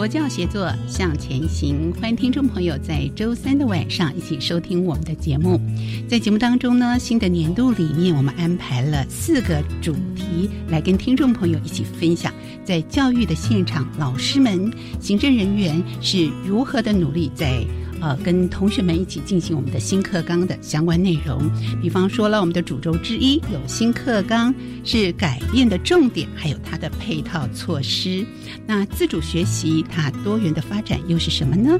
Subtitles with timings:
[0.00, 5.60] 佛教协作向前行，欢迎听众朋友在周三的晚上一起收听我们的节目。
[6.08, 12.32] 在节目当中呢，新的年度里面，我们安排了四个主题来跟听众朋友一起分享，
[12.64, 17.62] 在教育的现场，老师们、行政人员是如何的努力在。
[18.00, 21.50] 呃，跟同学们一起进行我们的新课纲的相关内容，
[21.82, 28.24] 比方说了，我们的主轴之一有新课纲是改变的重点，还有它的配套措施。
[28.66, 31.78] 那自主学习它多元的发展又是什么呢？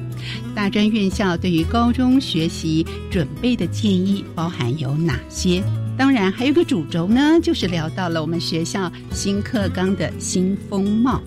[0.55, 5.62] 大专院校对于高中学习准备的建议包含有哪些？
[6.00, 11.21] 当然，还有个主轴呢，就是聊到了我们学校新课纲的新风貌。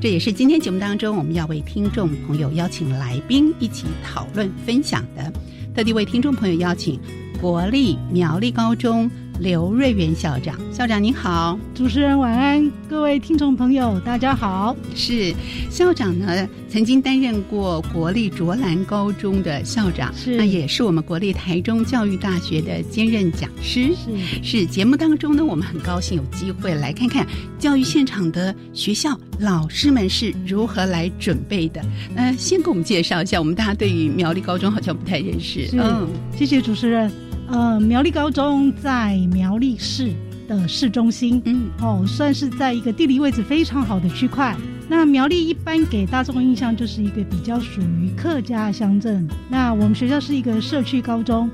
[0.00, 5.30] 这也是今天节目当中我们要为听众朋友邀请来宾一起讨论分享的，
[5.74, 6.98] 特地为听众朋友邀请
[7.38, 9.10] 国立苗栗高中。
[9.40, 14.76] 刘瑞元校长，校长您好，主持人晚安，各位听众朋友大家好。
[14.94, 15.34] 是
[15.68, 23.92] 校长呢，曾经担任过国立卓兰高中的校长，是那也是我们国立台中教育大学的兼任讲师。
[23.94, 27.26] 是是节目当中呢，我们很高兴有机会来看看
[27.58, 31.82] 教育现场的学校老师们是如何来准备的。
[32.14, 35.68] 呃，先给我们介绍一下，我们大家对于苗栗高中好像不太认识。
[35.72, 37.10] 嗯，谢谢主持人。
[37.48, 40.12] 呃，苗栗高中在苗栗市
[40.48, 44.56] 的市中心，嗯，哦，算是在一个地理位置非常好的区块。
[44.88, 49.26] 那苗栗一般给大众印象就是一个比较属于客家乡镇。
[49.48, 51.48] 那我们学校是一个社区高中，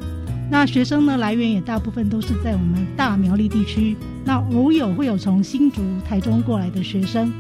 [0.51, 3.97] 那学生呢来源也大部分都是在我们大苗栗地区。
[4.25, 7.33] 那偶有会有从新竹、台中过来的学生。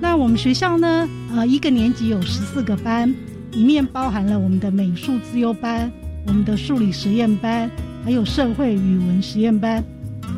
[0.00, 3.14] 那我们学校呢，呃，一个年级有十四个班，
[3.52, 5.90] 里面包含了我们的美术自优班。
[6.26, 7.70] 我们的数理实验班，
[8.04, 9.82] 还有社会语文实验班，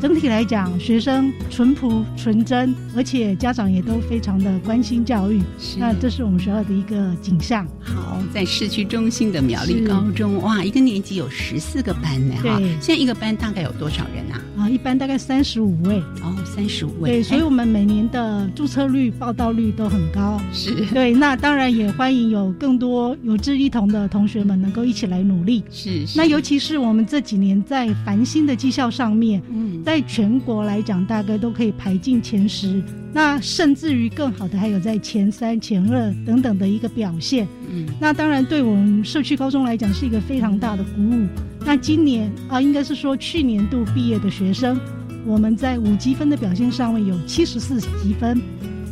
[0.01, 5.41] 整体来讲，学生淳朴纯真，而且家长也都非常的关心教育。
[5.77, 7.67] 那这是我们学校的一个景象。
[7.79, 12.35] 好，在市区中心的苗栗高中，哇，一个年级有十四个班呢。
[12.41, 14.41] 对，现在一个班大概有多少人啊？
[14.65, 15.99] 啊，一般大概三十五位。
[16.23, 17.11] 哦，三十五位。
[17.11, 20.41] 对，所以我们每年的注册率、报道率都很高。
[20.51, 20.73] 是。
[20.87, 25.63] 对，那当然也欢迎有更多有志一同的同学们能够一起来努力。
[25.69, 26.03] 是。
[26.15, 32.81] 那尤其是我们这几年在繁星的绩效上面，嗯，在全国来讲，大概都可以排进前十。
[33.15, 37.47] 那甚至于更好的，还有在前三、前二等等的一个表现。
[37.71, 41.25] 嗯，那当然对我们社区高中来讲是一个非常大的鼓舞。
[41.61, 44.77] 那今年啊，应该是说去年度毕业的学生，
[45.25, 48.37] 我们在五积分的表现上面有七十四积分。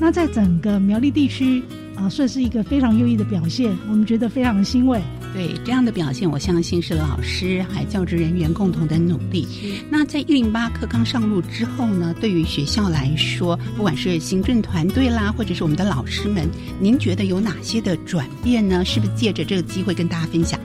[0.04, 1.64] 那在整个苗栗地区
[1.96, 5.02] 啊，算是一个非常优异的表现，我们觉得非常的欣慰。
[5.34, 9.48] 对这样的表现，我相信是老师还教职人员共同的努力。
[9.90, 16.50] 那在一零八课刚上路之后呢，对于学校来说，不管是行政团队啦，或者是我们的老师们，
[16.82, 18.84] 您觉得有哪些的转变呢？
[18.84, 20.60] 是不是借着这个机会跟大家分享？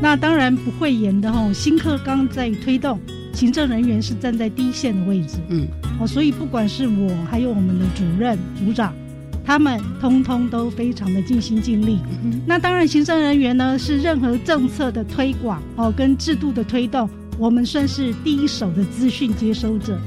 [0.00, 2.98] 那当然不会演的哦，新课刚在推动，
[3.32, 5.66] 行政人员是站在第一线的位置，嗯，
[5.98, 8.94] 哦，所以不管是我还有我们的主任、组长。
[9.46, 11.98] 他们通通都非常的尽心尽力。
[12.46, 17.06] 那当然，行政人员呢是任何政策的推广哦，跟制度的推动，
[17.38, 20.00] 我们算是第一手的资讯接收者。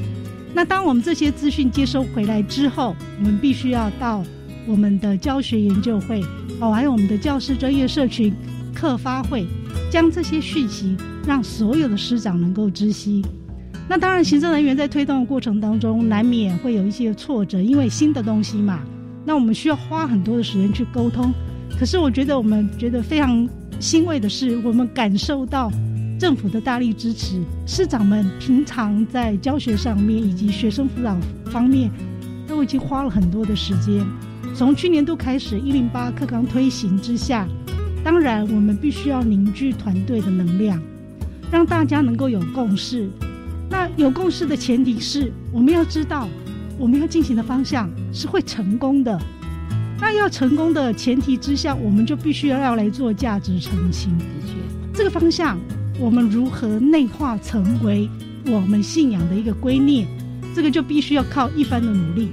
[0.56, 4.24] 那当我们这些资讯接收回来之后，我们必须要到
[4.66, 6.20] 我们的教学研究会
[6.60, 8.34] 哦，还有我们的教师专业社群
[8.78, 9.48] 课发会，
[9.90, 10.96] 将这些讯息
[11.26, 13.26] 让所有的师长能够知悉。
[13.90, 18.82] 那当然，行政人员在推动的过程当中，难免会有一些挫折，因为新的东西嘛，
[19.26, 21.34] 那我们需要花很多的时间去沟通。
[21.80, 25.72] 可是，我觉得我们觉得非常欣慰的是，我们感受到
[26.20, 31.90] 政府的大力支持，师长们平常在教学上面以及学生辅导方面，
[32.48, 34.06] 都已经花了很多的时间。
[34.54, 37.48] 从去年度开始，一零八课纲推行之下，
[38.08, 40.82] 当然我们必须要凝聚团队的能量，
[41.52, 43.10] 让大家能够有共识。
[43.70, 46.26] 那有共识的前提是，我们要知道
[46.80, 49.20] 我们要进行的方向是会成功的。
[50.00, 54.18] 那要成功的前提之下，我们就必须要要来做价值澄清。
[54.18, 54.54] 的确，
[54.94, 55.60] 这个方向
[56.00, 58.10] 我们如何内化成为
[58.46, 60.08] 我们信仰的一个观念，
[60.56, 62.30] 这个就必须要靠一番的努力。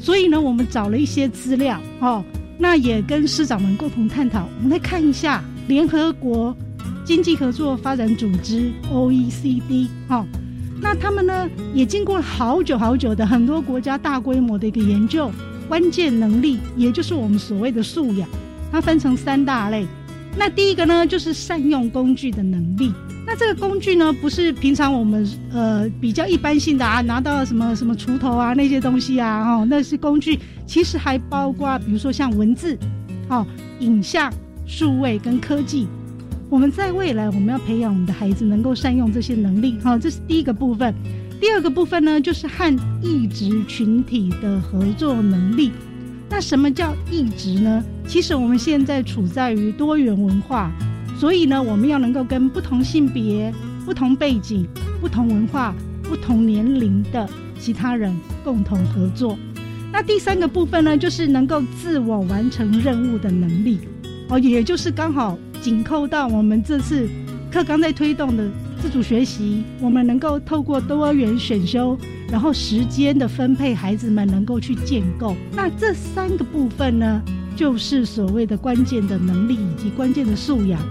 [0.00, 2.24] 所以呢，我们找了一些资料，哦，
[2.62, 4.48] 那也跟师长们共同探讨。
[4.58, 6.56] 我们来看一下联合国
[7.04, 10.24] 经济合作发展组织 （OECD） 哦。
[10.80, 15.28] 那他们呢，也经过了好久好久的很多国家大规模的一个研究，
[15.68, 18.28] 关键能力，也就是我们所谓的素养，
[18.70, 19.84] 它分成三大类。
[20.36, 22.92] 那第一个呢，就是善用工具的能力。
[23.32, 30.38] 那这个工具呢，不是平常我们呃比较一般性的啊，拿到什么什么锄头啊那些东西啊，哦，那是工具。
[30.66, 32.76] 其实还包括，比如说像文字、
[33.30, 33.46] 哦
[33.80, 34.30] 影像、
[34.66, 35.88] 数位跟科技。
[36.50, 40.94] 我们在未来，我们要培养我们的孩子能够善用这些能力，哈，这是第一个部分。
[41.40, 45.72] 第二个部分呢，就是和异职群体的合作能力。
[46.28, 47.82] 那什么叫异职呢？
[48.06, 50.70] 其实我们现在处在于多元文化，
[51.22, 53.54] 所以呢，我们要能够跟不同性别、
[53.86, 54.66] 不同背景、
[55.00, 55.72] 不同文化、
[56.02, 57.30] 不同年龄的
[57.60, 59.38] 其他人共同合作。
[59.92, 63.78] 那第三个部分呢，就是能够自我完成任务的能力，
[64.30, 65.38] 哦，也就是刚好。
[65.60, 67.08] 紧扣到我们这次
[67.52, 71.96] 课纲在推动的自主学习，我们能够透过多元选修，
[72.32, 75.36] 然后时间的分配，孩子们能够去建构。
[75.54, 77.22] 那这三个部分呢，
[77.54, 80.82] 就是所谓的关键的能力以及关键的素养。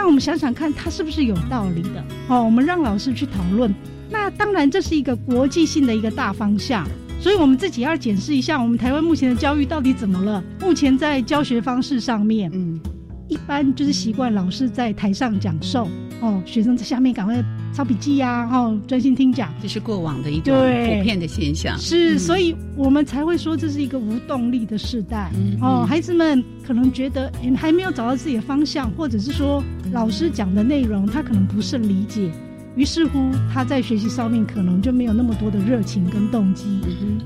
[0.00, 2.02] 那我们想想看，它是不是有道理的？
[2.28, 3.70] 哦，我们让老师去讨论。
[4.08, 6.88] 那当然，这是一个国际性的一个大方向，
[7.20, 10.42] 所以我们自己要检视一下，我们台湾目前的教育到底怎么了？
[10.58, 12.80] 目前在教学方式上面，嗯。
[13.28, 15.86] 一般就是习惯老师在台上讲授，
[16.22, 19.52] 哦，学生在下面赶快抄笔记呀，哦，专心听讲。
[19.62, 21.78] 这是过往的一种普遍的现象。
[21.78, 25.30] 是，所以我们才会说这是一个无动力的时代。
[25.60, 29.62] 哦，孩子们可能觉得还没有找到自己的方向，或者是说
[29.92, 32.30] 老师讲的内容他可能不甚理解，
[32.74, 36.64] 于是乎他在学习上面可能就没有那么多的热情跟动机。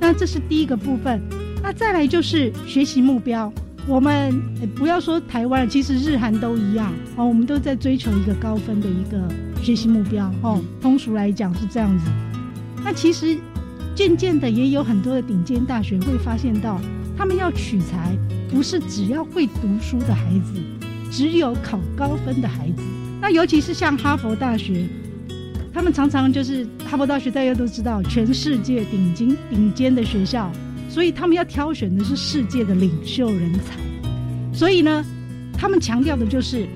[0.01, 1.21] 那这是第一个部分。
[1.65, 3.51] 那再来就是学习目标。
[3.87, 4.39] 我们
[4.77, 7.27] 不要说台湾，其实日韩都一样哦。
[7.27, 9.19] 我们都在追求一个高分的一个
[9.63, 10.63] 学习目标哦。
[10.83, 12.05] 通俗来讲是这样子。
[12.85, 13.39] 那其实
[13.95, 16.79] 渐渐的也有很多的顶尖大学会发现到，
[17.17, 18.15] 他们要取材
[18.51, 20.61] 不是只要会读书的孩子，
[21.11, 22.83] 只有考高分的孩子。
[23.23, 24.87] 那尤其是像哈佛大学，
[25.73, 30.53] 他们常常就是哈佛大学大家都知道，全世界顶尖顶尖的学校。
[30.95, 33.75] 所以他们要挑选的是世界的领袖人才，
[34.53, 35.05] 所以呢，
[35.53, 36.69] 他们强调的就是，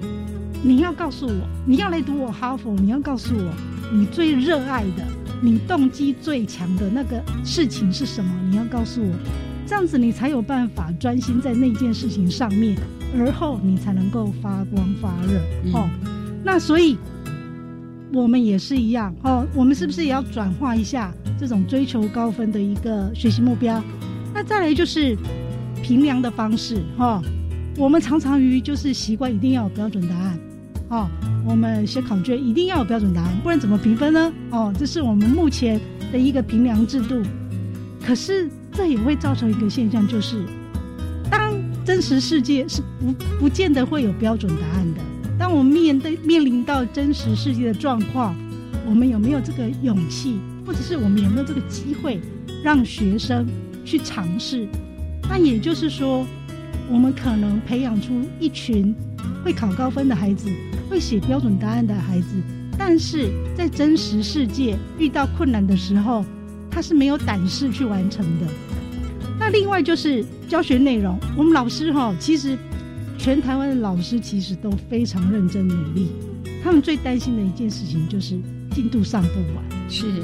[0.60, 3.54] 你要告诉我，你要来读我哈佛，你要告诉我
[3.92, 5.06] 你最热爱的，
[5.40, 8.28] 你动机最强的那个事情是什么？
[8.50, 9.14] 你要告诉我，
[9.64, 12.76] 这样子你才有办法专心在那件事情上面，
[13.16, 15.38] 而后你才能够发光发热。
[15.78, 15.88] 哦，
[16.42, 16.98] 那所以
[18.12, 23.80] 我们也是一样哦，我们是不是也要转化一下这种追求高分的一个学习目标？
[24.34, 25.16] 那再来就是
[25.82, 27.22] 评量的方式哈，
[27.76, 30.38] 我们常常于就是习惯一定要有标准答案，
[30.90, 31.08] 哦，
[31.46, 34.32] 我们写考卷一定要有标准答案，不然怎么评分呢？
[34.50, 35.80] 哦，这是我们目前
[36.12, 37.22] 的一个评量制度。
[38.04, 40.44] 可是这也会造成一个现象，就是
[41.30, 41.54] 当
[41.84, 45.00] 真实世界是不不见得会有标准答案的。
[45.38, 48.34] 当我们面对面临到真实世界的状况，
[48.88, 52.20] 我们有没有这个勇气，或者是我们有没有这个机会，
[52.62, 53.46] 让学生？
[53.88, 54.68] 去尝试，
[55.22, 56.26] 那也就是说，
[56.90, 58.94] 我们可能培养出一群
[59.42, 60.50] 会考高分的孩子，
[60.90, 62.36] 会写标准答案的孩子，
[62.76, 66.22] 但是在真实世界遇到困难的时候，
[66.70, 68.46] 他是没有胆识去完成的。
[69.38, 72.58] 那另外就是教学内容，我们老师哈，其实
[73.16, 76.08] 全台湾的老师其实都非常认真努力，
[76.62, 78.38] 他们最担心的一件事情就是
[78.74, 79.64] 进度上不完。
[79.88, 80.22] 是，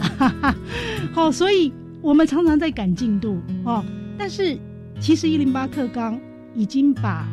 [1.14, 1.72] 好，所以。
[2.04, 3.82] 我们常常在赶进度哦，
[4.18, 4.58] 但是
[5.00, 6.20] 其实一零八课纲
[6.54, 7.26] 已经把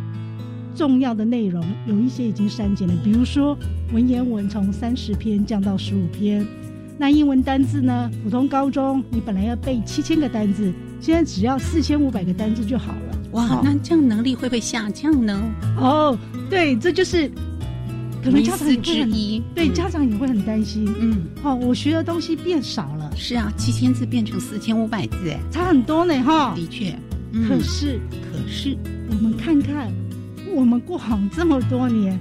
[0.73, 3.57] 重要的内容有一些已经删减了，比如说
[3.91, 6.47] 文言文从三十篇降到十五篇。
[6.97, 8.09] 那英文单字呢？
[8.23, 13.17] 普通高中你本来要背七千个单字，现在只要四千五百个单字就好了。
[13.33, 15.37] 哇，那这样能力会不会下降呢？
[15.77, 16.17] 哦，
[16.49, 17.29] 对，这就是
[18.23, 20.87] 可能家长也会之一，对家长也会很担心。
[20.99, 23.11] 嗯，哦，我学的东西变少了。
[23.15, 26.53] 是啊，七千字变成四千五百字，哎，差很多呢，哈。
[26.55, 26.97] 的确，
[27.47, 28.77] 可是可是，
[29.09, 29.91] 我们看看，
[30.55, 32.19] 我们过好这么多年，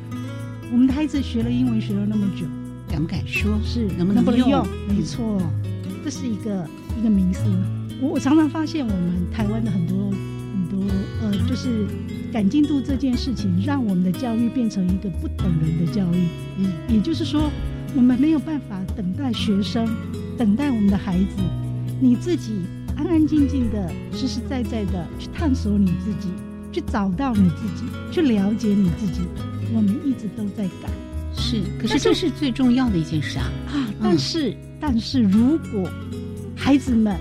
[0.73, 2.47] 我们的孩子学了英文学了那么久。
[2.89, 3.57] 敢不敢说？
[3.65, 4.67] 是能不能用？
[4.89, 5.41] 没错，
[6.05, 6.67] 这是一个
[6.99, 7.43] 一个迷思。
[8.01, 11.87] 我我常常发现，我们台湾的很多很多呃，就是
[12.33, 16.29] 赶进度这件事情，让我们的教育变成一个不等人的教育。
[16.59, 17.51] 嗯，也就是说，
[17.97, 19.89] 我们没有办法等待学生，
[20.39, 21.43] 等待我们的孩子，
[22.01, 22.53] 你自己
[22.97, 26.29] 安安静静的、实实在在的去探索你自己，
[26.73, 29.23] 去找到你自己，去了解你自己。
[29.75, 30.91] 我们一直都在赶。
[31.35, 33.51] 是，可是这是最重要的一件事啊！
[33.69, 35.89] 啊，但是，但是如果
[36.57, 37.17] 孩子们，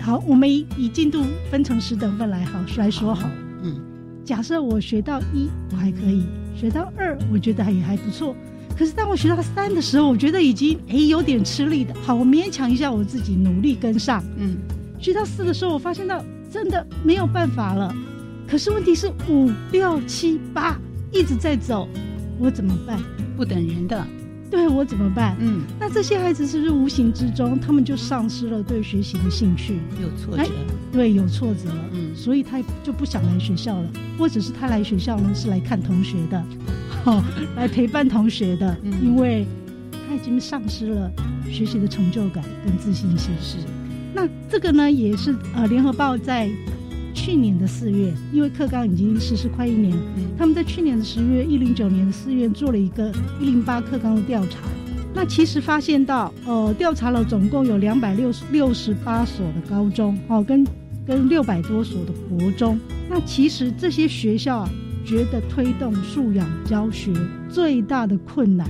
[0.00, 3.28] 好，我们以以进度分成十等份来好来说好。
[4.24, 6.22] 嗯，假设我学到一，我还可以；
[6.58, 8.34] 学到二，我觉得也还不错。
[8.76, 11.94] 可是当我学到三的时候，我觉得已经哎有点吃力的。
[12.02, 14.24] 好，我勉强一下我自己，努力跟上。
[14.36, 14.56] 嗯，
[14.98, 17.94] 学到四的时候，我发现到真的没有办法了。
[18.48, 20.78] 可是问题是五六七八
[21.12, 21.88] 一直在走。
[22.38, 22.98] 我怎么办？
[23.36, 24.04] 不等人的，
[24.54, 25.36] 对我怎么办？
[25.40, 29.80] 嗯，那这些孩子是不是无形之中，他们就丧失了对学习的兴趣？
[30.00, 30.50] 有挫折，
[30.92, 36.44] 对，有挫折，嗯，所以他就不想来学校了，或者是他来学校呢是来看同学的，
[37.04, 37.22] 哦，
[37.56, 39.44] 来陪伴同学的，因为
[40.08, 41.10] 他已经丧失了
[41.50, 43.32] 学习的成就感跟自信心。
[43.40, 43.56] 是，
[44.14, 46.48] 那这个呢，也是呃，联合报在。
[47.14, 49.96] 去年的四月，因为课纲已经实施快一年，
[50.36, 54.58] 他们在去年的十月，一零九年的四月做了一个一零八课纲的调查。
[55.14, 60.66] 那其实发现到，呃，调查了总共有两百六十六十八所的高中，哦，跟
[61.06, 62.78] 跟六百多所的国中。
[63.08, 64.70] 那其实这些学校啊，
[65.06, 67.12] 觉得推动素养教学
[67.48, 68.68] 最大的困难，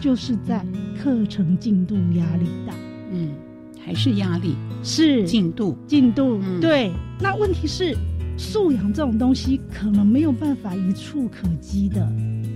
[0.00, 0.66] 就是在
[1.00, 2.74] 课程进度压力大。
[3.12, 3.43] 嗯。
[3.84, 7.94] 还是压力是进度进度对，那问题是
[8.38, 12.00] 素养这种东西可能没有办法一触可及的，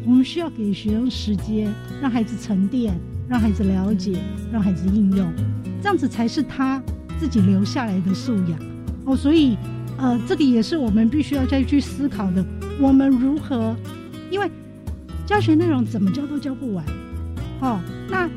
[0.07, 4.19] 我们需要给学生时间，让孩子沉淀，让孩子了解，
[4.51, 5.31] 让孩子应用，
[5.83, 6.83] 这样子才是他
[7.21, 8.59] 自己留下来的素养
[9.05, 9.15] 哦。
[9.15, 9.57] 所以
[9.99, 12.45] 呃，这个也是我们必须要再去思考的。
[12.81, 13.77] 我们如何？
[14.31, 14.51] 因为
[15.27, 16.85] 教学内容怎么教都教不完，
[17.61, 18.29] 哦，那。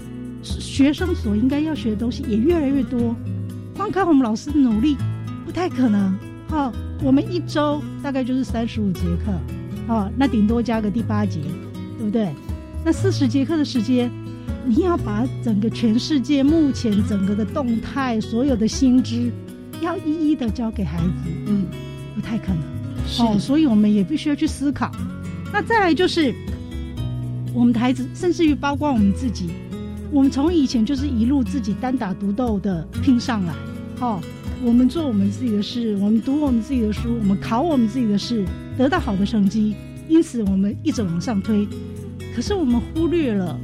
[0.44, 3.16] 学生所应该要学的东西也越来越多，
[3.76, 4.98] 光靠我们老师的努力
[5.46, 6.18] 不太可能。
[6.50, 6.72] 哦，
[7.02, 9.32] 我们一周大概就是三十五节课，
[9.88, 11.40] 哦，那顶多加个第八节，
[11.98, 12.34] 对不对？
[12.84, 14.12] 那四十节课的时间，
[14.66, 19.32] 你要把整个全世界目前整个的动态、所有的新知，
[19.82, 21.68] 要一一的教给孩子，嗯，
[22.16, 23.26] 不太可能。
[23.26, 24.92] 哦，所以我们也必须要去思考。
[25.54, 26.34] 那再来就是，
[27.54, 29.50] 我们的孩子，甚至于包括我们自己。
[30.12, 33.54] 我们从以前就是一路自己单打独斗的拼上来，
[34.02, 34.20] 哦，
[34.62, 38.46] 我们做我们自己的事，我们读我们自己的书，我们考我们自己的试，
[38.78, 39.74] 得到好的成绩，
[40.10, 41.66] 因此我们一直往上推。
[42.36, 43.58] 可是我们忽略了，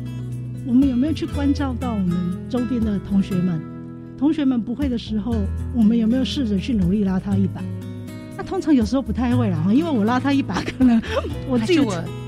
[0.66, 2.18] 我们有没有去关照到我们
[2.50, 3.62] 周边的同学们？
[4.18, 5.36] 同学们不会的时候，
[5.76, 7.62] 我们有没有试着去努力拉他一把？
[8.38, 11.02] 那通常有时候不太会啦，因为我拉他一把，可能
[11.50, 11.80] 我自己。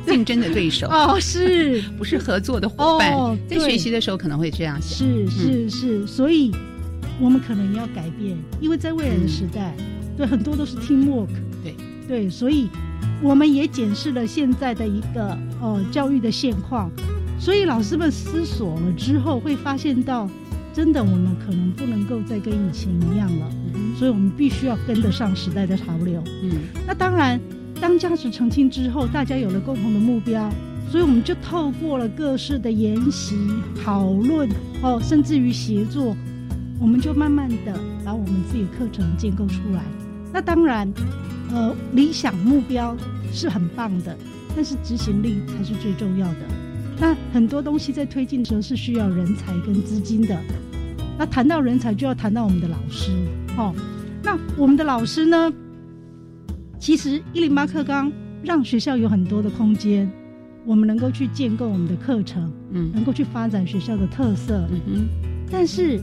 [0.09, 0.87] 竞争的对手。
[0.87, 1.81] 哦，是。
[1.97, 3.37] 不是合作的伙伴？
[3.47, 6.51] 在学习的时候可能会这样想，是是是，所以
[7.19, 9.75] 我们可能要改变，因为在未来的时代，
[10.17, 11.29] 对很多都是 teamwork，
[11.63, 11.75] 对。
[12.07, 12.67] 对，所以
[13.21, 16.89] 我们也检视了现在的一个呃教育的现况，
[17.39, 20.27] 所以老师们思索了之后，会发现到
[20.73, 23.51] 真的我们可能不能够再跟以前一样了，
[23.97, 26.23] 所以我们必须要跟得上时代的潮流。
[26.43, 26.51] 嗯，
[26.87, 27.39] 那当然。
[27.81, 30.49] 当价值澄清之后，大家有了共同的目标，
[30.89, 33.35] 所以我们就透过了各式的研习、
[33.83, 34.49] 讨论，
[34.81, 36.15] 哦，甚至于协作，
[36.79, 39.83] 我们就慢慢的把我们自己的课程建构出来。
[40.33, 40.91] 那当然，
[41.51, 42.95] 呃，理想目标
[43.31, 44.15] 是很棒的，
[44.55, 46.39] 但是执行力才是最重要的。
[46.99, 50.37] 那很多东西在推进的时候是需要人才跟资金的。
[51.17, 53.11] 那谈到人才，就要谈到我们的老师，
[53.57, 53.73] 哦，
[54.21, 55.51] 那我们的老师呢？
[56.79, 58.09] 其实一零八课纲
[58.41, 60.09] 让学校有很多的空间，
[60.65, 65.07] 我们能够去建构我们的课程，嗯，能够去发展学校的特色，嗯哼。
[65.51, 65.99] 但是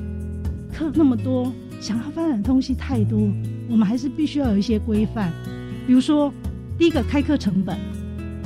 [0.70, 3.18] 课那么多，想要发展的东西太多，
[3.70, 5.32] 我们还是必须要有一些规范。
[5.86, 6.30] 比如说，
[6.76, 7.74] 第一个开课成本，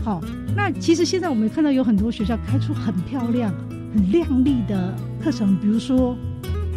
[0.05, 0.21] 好，
[0.55, 3.53] 那其实现在我们看到有很多学校开出很漂亮、
[3.93, 6.17] 很亮丽的课程，比如说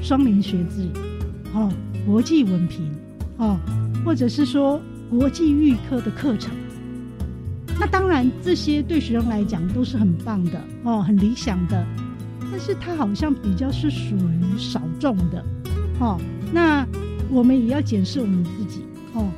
[0.01, 0.89] 双联学制，
[1.53, 1.71] 哦，
[2.07, 2.89] 国际文凭，
[3.37, 3.59] 哦，
[4.03, 4.81] 或者是说
[5.13, 6.51] 国际预科的课程。
[7.79, 11.85] 那当然，这些对学生来讲都是很棒的哦，很理想的。
[12.51, 15.45] 但是它好像比较是属于少众的，
[15.99, 16.19] 哦。
[16.51, 16.83] 那
[17.29, 18.81] 我们也要检视我们自己，
[19.13, 19.29] 哦。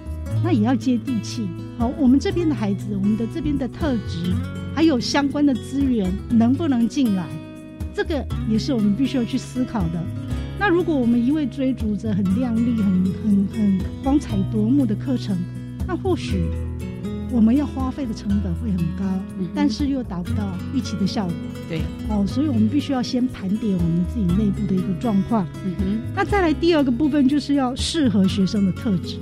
[0.42, 1.46] 那也要接地气，
[1.78, 1.92] 好。
[1.98, 4.34] 我们这边的孩子，我们的这边的特质，
[4.74, 7.28] 还有相关的资源能不能进来？
[7.94, 10.02] 这个也是我们必须要去思考的。
[10.58, 15.38] 那如果我们一味追逐着很亮丽、很很很光彩夺目的课程，
[15.88, 16.46] 那或许。
[17.32, 19.04] 我们要花费的成本会很高，
[19.54, 21.34] 但是又达不到预期的效果。
[21.68, 25.46] 对，哦，所以我们必须要先盘点我们自己内部的一个状况。
[25.66, 29.18] 嗯哼，那再来第二个部分就是要适合学生的特质。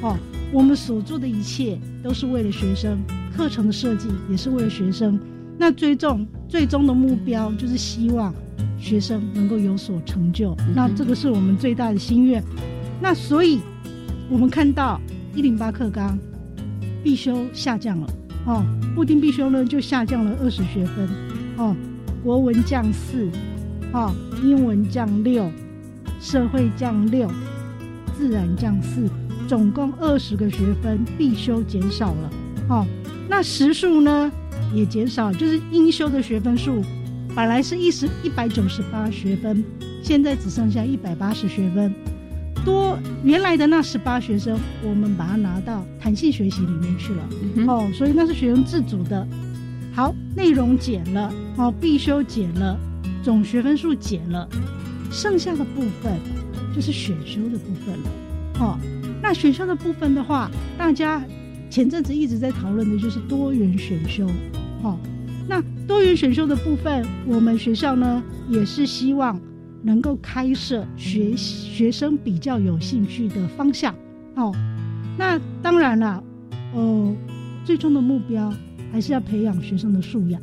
[0.00, 0.16] 哦，
[0.52, 3.00] 我们所做的一切都是为了学生，
[3.36, 5.18] 课程的设计也是为了学生。
[5.58, 8.32] 那最终最终的目标就是希望
[8.78, 10.54] 学生能够有所成就。
[10.72, 12.40] 那这个是我们最大的心愿。
[13.00, 13.60] 那所以，
[14.30, 15.00] 我们看到
[15.36, 16.18] 一零八课纲。
[17.04, 18.06] 必修下降了，
[18.46, 18.64] 哦，
[18.96, 21.08] 固定必修呢就下降了二十学分，
[21.56, 21.76] 哦，
[22.24, 23.30] 国文降四，
[23.92, 24.12] 哦，
[24.42, 25.48] 英文降六，
[26.20, 27.30] 社会降六，
[28.18, 29.08] 自然降四，
[29.46, 32.30] 总共二十个学分必修减少了，
[32.70, 32.84] 哦，
[33.28, 34.32] 那时数呢
[34.74, 36.82] 也减少，就是应修的学分数，
[37.36, 39.62] 本来是一十一百九十八学分，
[40.02, 41.94] 现在只剩下一百八十学分。
[42.66, 47.22] 多原来的那十八学生，我们把它拿到弹性学习里面去了。
[47.68, 49.24] 哦，所以那是学生自主的。
[49.94, 52.76] 好，内容减了，哦，必修减了，
[53.22, 54.48] 总学分数减了，
[55.12, 56.18] 剩下的部分
[56.74, 58.10] 就是选修的部分了。
[58.58, 58.76] 哦，
[59.22, 61.24] 那选修的部分的话，大家
[61.70, 64.26] 前阵子一直在讨论的就是多元选修。
[64.82, 64.98] 哦，
[65.46, 69.40] 那多元选修的部分，我们学校呢也是希望。
[69.86, 73.94] 能够开设学学生比较有兴趣的方向，
[74.34, 74.52] 哦，
[75.16, 76.20] 那当然了，
[76.74, 77.14] 哦，
[77.64, 78.52] 最终的目标
[78.90, 80.42] 还是要培养学生的素养。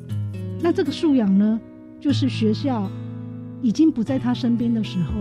[0.61, 1.59] 那这个素养呢，
[1.99, 2.89] 就是学校
[3.61, 5.11] 已经不在他身边的时候，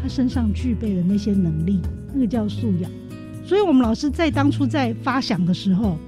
[0.00, 1.78] 他身上具备的那些能力，
[2.14, 2.90] 那个叫素养。
[3.44, 5.98] 所以，我们老师在当初在发想的时候，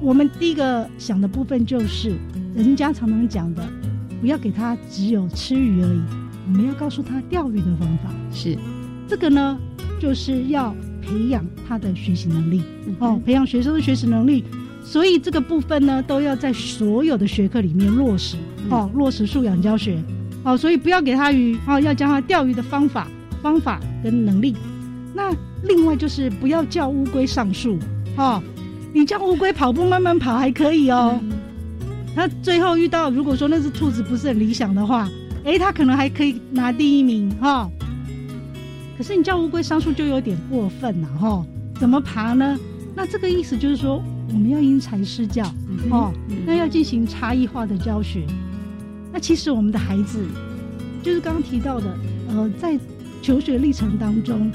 [0.00, 2.16] 我们第一个想的部分就是，
[2.54, 3.68] 人家常常讲的，
[4.20, 6.00] 不要给他只有吃鱼而已。
[6.50, 8.56] 我们要告诉他钓鱼的方法是
[9.06, 9.58] 这个呢，
[10.00, 12.62] 就是要培养他的学习能力
[12.98, 14.42] 哦，培养学生的学习能力。
[14.82, 18.36] 所以这个部分呢，都要在所有的学科里面落实
[18.70, 20.02] 哦，落实素养教学
[20.42, 20.56] 哦。
[20.56, 23.06] 所以不要给他鱼哦，要教他钓鱼的方法、
[23.42, 24.56] 方法跟能力。
[25.12, 25.30] 那
[25.64, 27.78] 另外就是不要叫乌龟上树
[28.16, 28.42] 哦，
[28.94, 31.20] 你叫乌龟跑步慢慢跑还可以哦。
[32.14, 35.06] 他最后遇到如果说那只兔子不是很理想的话。
[35.48, 37.70] 哎，他可能还可以拿第一名哈，
[38.98, 41.42] 可是你叫乌龟上树就有点过分了哈。
[41.80, 42.58] 怎么爬呢？
[42.94, 45.50] 那这个意思就是说，我们要因材施教
[45.88, 46.12] 哦，
[46.44, 48.26] 那要进行差异化的教学。
[49.10, 50.22] 那其实我们的孩子，
[51.02, 51.96] 就是刚刚提到的，
[52.28, 52.78] 呃，在
[53.22, 54.52] 求学历程当中，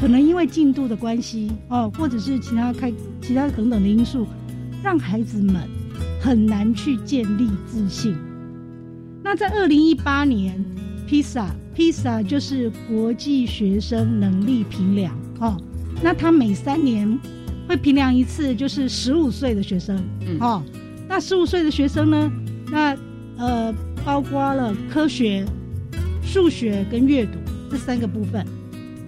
[0.00, 4.26] 可能因为进度的关系哦，或者是其他开其他等等的因素，
[4.82, 5.56] 让孩子们
[6.22, 8.16] 很难去建立自信。
[9.28, 10.58] 那在二零一八年
[11.06, 15.54] ，PISA，PISA 就是国际学生能力评量哦。
[16.02, 17.06] 那他每三年
[17.68, 20.02] 会评量一次，就是十五岁的学生
[20.40, 20.62] 哦。
[21.06, 22.32] 那十五岁的学生呢，
[22.70, 22.96] 那
[23.36, 23.70] 呃
[24.02, 25.44] 包括了科学、
[26.22, 27.32] 数学跟阅读
[27.70, 28.42] 这三个部分。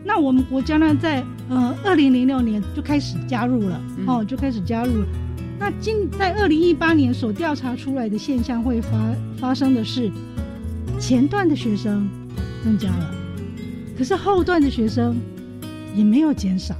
[0.04, 5.02] 那我们国家呢，在呃二零零六年就开始加入了哦，就开始加入。
[5.60, 10.10] 那今在二零一八年所调查出来的现象会发发生的是，
[10.98, 12.08] 前段的学生
[12.64, 13.14] 增加了，
[13.96, 15.20] 可是后段的学生
[15.94, 16.74] 也没有减少，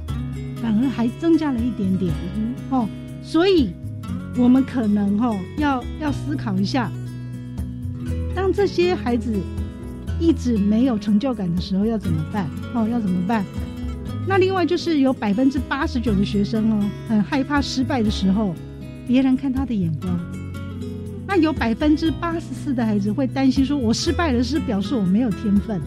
[0.59, 2.11] 反而还增加了一点点
[2.71, 2.89] 哦。
[3.21, 3.69] 所以，
[4.35, 6.91] 我们可能哦要要思考一下，
[8.33, 9.31] 当这些孩子
[10.19, 12.49] 一直没有成就感的时候要怎么办？
[12.73, 13.45] 哦，要怎么办？
[14.27, 18.55] 那另外就是有百分之八十九的学生哦，很害怕失败的时候。
[19.07, 20.19] 别人看他的眼光，
[21.27, 25.81] 那有百分之八十四的孩子会担心说：“我失败了是表示我没有天分。”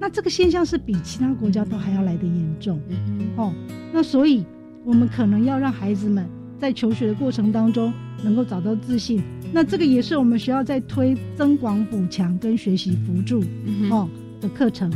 [0.00, 2.80] 那这个现象是比其他国家都还要来的严重
[3.36, 3.52] 哦。
[3.92, 4.44] 那所以，
[4.84, 6.24] 我们可能要让孩子们
[6.58, 9.22] 在求学的过程当中能够找到自信。
[9.52, 13.42] 那这个也是我们学校在推增广补强跟学习辅助
[13.90, 14.08] 哦
[14.40, 14.92] 的课程。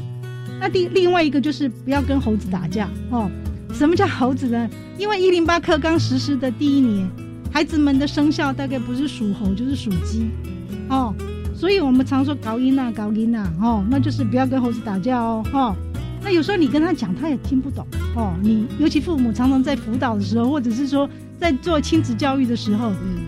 [0.61, 3.31] 那第另外一个就是不要跟猴子打架哦。
[3.73, 4.69] 什么叫猴子呢？
[4.99, 7.09] 因为一零八课刚实施的第一年，
[7.51, 10.31] 孩子们的生肖大概不是属猴就是属鸡，
[10.89, 11.15] 哦，
[11.55, 15.75] 所以我们常说搞音呐，搞音呐，哦，那就是不要跟猴子打架哦，哈。
[16.25, 21.09] 那有时候你跟他讲，他也听不懂，哦，你尤其父母常常在辅导的时候，或者是说
[21.41, 23.25] 在做亲子教育的时候，嗯，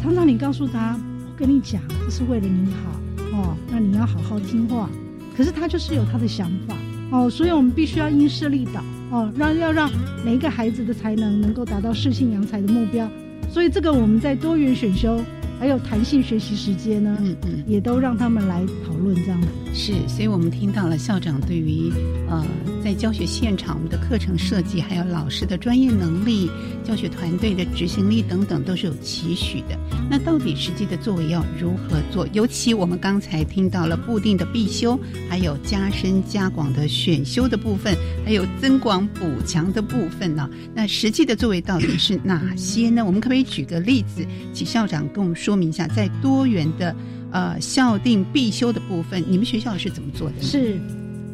[0.00, 4.88] 常常你告诉他，我跟你讲，这是为了你好，哦，那你要好好听话。
[5.36, 6.76] 可是他就是有他的想法，
[7.10, 8.80] 哦，所以我们必须要因势利导，
[9.12, 9.90] 哦，让要让
[10.24, 13.06] 每一个孩子的才能能够达到适性扬才的目标。
[13.50, 15.20] 所以这个我们在多元选修。
[15.62, 19.46] 还有弹性学习时间呢，嗯嗯，也都让他们来讨论这样子。
[19.72, 21.88] 是，所以我们听到了校长对于
[22.28, 22.44] 呃
[22.82, 26.50] 在教学现场我们的课程设计，还有老师的专业能力、
[26.82, 29.78] 教学团队的执行力等等，都是有期许的。
[30.10, 32.26] 那到底实际的作为要如何做？
[32.32, 34.98] 尤其我们刚才听到了固定的必修，
[35.30, 40.50] 还有加深加广的选修的部分，还有增广补强的部分呢？
[40.74, 43.04] 那实际的作为到底是哪些呢？
[43.04, 45.51] 我们可不可以举个例子，请校长跟我们说？
[45.52, 46.96] 说明一下，在多元的
[47.30, 50.40] 呃校定必修的部分，你们学校是怎么做的？
[50.40, 50.80] 是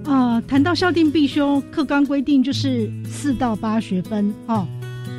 [0.05, 4.67] 啊，谈到校定必修，课纲规定就是四到八学分哦。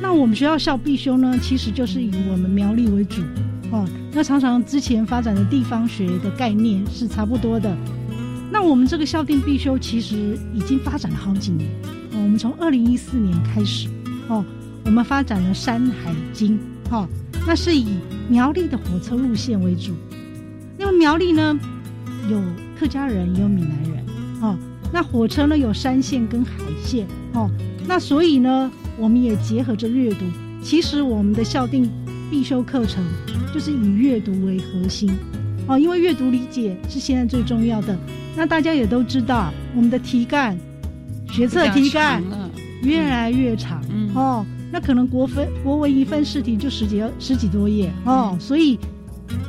[0.02, 3.22] 那我们学校校必修呢，其实就是以我们苗栗为主
[3.70, 3.88] 哦。
[4.12, 7.74] 那常常之前发展的地方学的概念是差不多的。
[8.52, 11.66] 那我们这个校定必修其实已经发展了好几年
[12.12, 12.20] 哦。
[12.22, 13.88] 我们从二零一四年开始
[14.28, 14.44] 哦，
[14.84, 16.58] 我们发展了《山海经》
[16.90, 17.08] 哦。
[17.46, 17.96] 那是以
[18.28, 19.94] 苗栗的火车路线为主，
[20.76, 21.58] 那么苗栗呢
[22.30, 22.40] 有
[22.78, 24.04] 客家人，也有闽南人，
[24.42, 24.56] 哦，
[24.92, 26.52] 那火车呢有山线跟海
[26.84, 27.50] 线，哦，
[27.88, 30.26] 那所以呢，我们也结合着阅读。
[30.62, 31.90] 其实我们的校定
[32.30, 33.02] 必修课程
[33.54, 35.10] 就是以阅读为核心，
[35.66, 37.98] 哦，因为阅读理解是现在最重要的。
[38.36, 40.56] 那大家也都知道，我们的题干
[41.26, 42.22] 学测题干
[42.82, 43.82] 越来越长，
[44.14, 44.44] 哦。
[44.72, 48.78] 那可能国分国文一份试题就十几十几多页哦，所以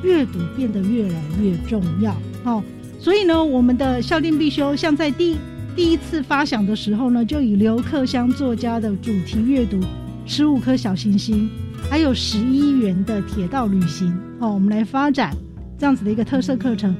[0.04, 2.64] 阅读变得越来越重要哦。
[3.00, 5.38] 所以呢，我们的校定必修，像在第
[5.76, 9.80] 第一次发想的时候呢，就以刘克襄作家的主题阅读
[10.26, 11.50] 十五颗小行星，
[11.90, 15.36] 还有十一元的铁道旅行哦，我们来发展
[15.78, 16.96] 这样子的一个特色课程。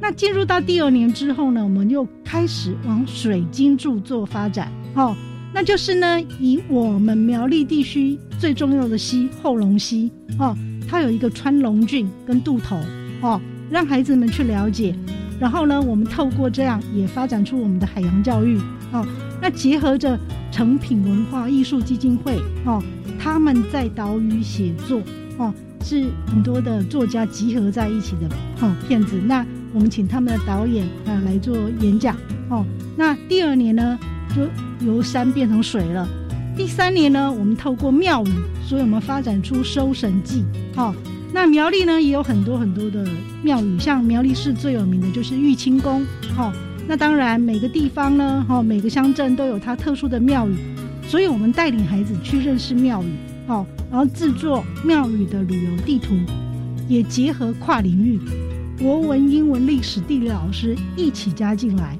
[0.00, 5.14] 那进入到第二年之后呢，我们又开始往水晶著作发展哦。
[5.54, 10.56] 那就是呢，以我们苗栗地区最重要的溪后龙溪哦，
[10.88, 12.80] 它有一个穿龙郡跟渡头
[13.20, 14.94] 哦，让孩子们去了解。
[15.38, 18.58] 然后呢，我们透过这样也发展出我们的海洋教育
[18.92, 19.06] 哦。
[19.40, 20.18] 那结合着
[20.50, 22.82] 成品文化艺术基金会哦，
[23.18, 25.02] 他们在岛屿写作
[25.36, 25.52] 哦，
[25.84, 29.20] 是很多的作家集合在一起的哦片子。
[29.26, 32.16] 那我们请他们的导演啊来做演讲
[32.48, 32.64] 哦。
[32.96, 33.98] 那第二年呢？
[34.34, 36.08] 就由山变成水了。
[36.56, 38.30] 第三年呢，我们透过庙宇，
[38.66, 40.44] 所以我们发展出收神记。
[40.76, 40.94] 哦，
[41.32, 43.08] 那苗栗呢也有很多很多的
[43.42, 46.02] 庙宇，像苗栗市最有名的就是玉清宫。
[46.36, 46.52] 哦，
[46.86, 50.54] 那当然每个地方呢，哈，每个乡镇都有它特殊的庙宇，
[51.06, 53.06] 所以我们带领孩子去认识庙宇。
[53.48, 56.14] 哦，然后制作庙宇的旅游地图，
[56.88, 58.20] 也结合跨领域，
[58.78, 61.98] 国文、英文、历史、地理老师一起加进来。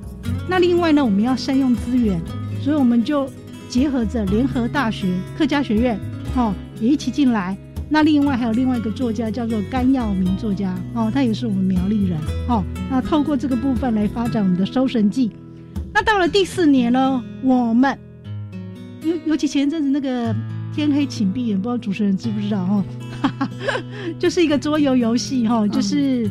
[0.49, 2.21] 那另外呢，我们要善用资源，
[2.61, 3.29] 所以我们就
[3.69, 5.09] 结合着联合大学
[5.39, 5.99] 客家学院，
[6.37, 7.57] 哦，也一起进来。
[7.89, 15.31] 那另外还有另外一个作家叫做甘耀明作家，哦，他也是我们苗栗人，哦，那透过这个部分来发展我们的收神记。
[15.93, 17.99] 那到了第四年呢，我们
[19.03, 20.35] 尤尤其前一阵子那个
[20.75, 22.85] 天黑请闭眼，不知道主持人知不知道哦，
[24.19, 26.31] 就是一个桌游游戏哈，就是。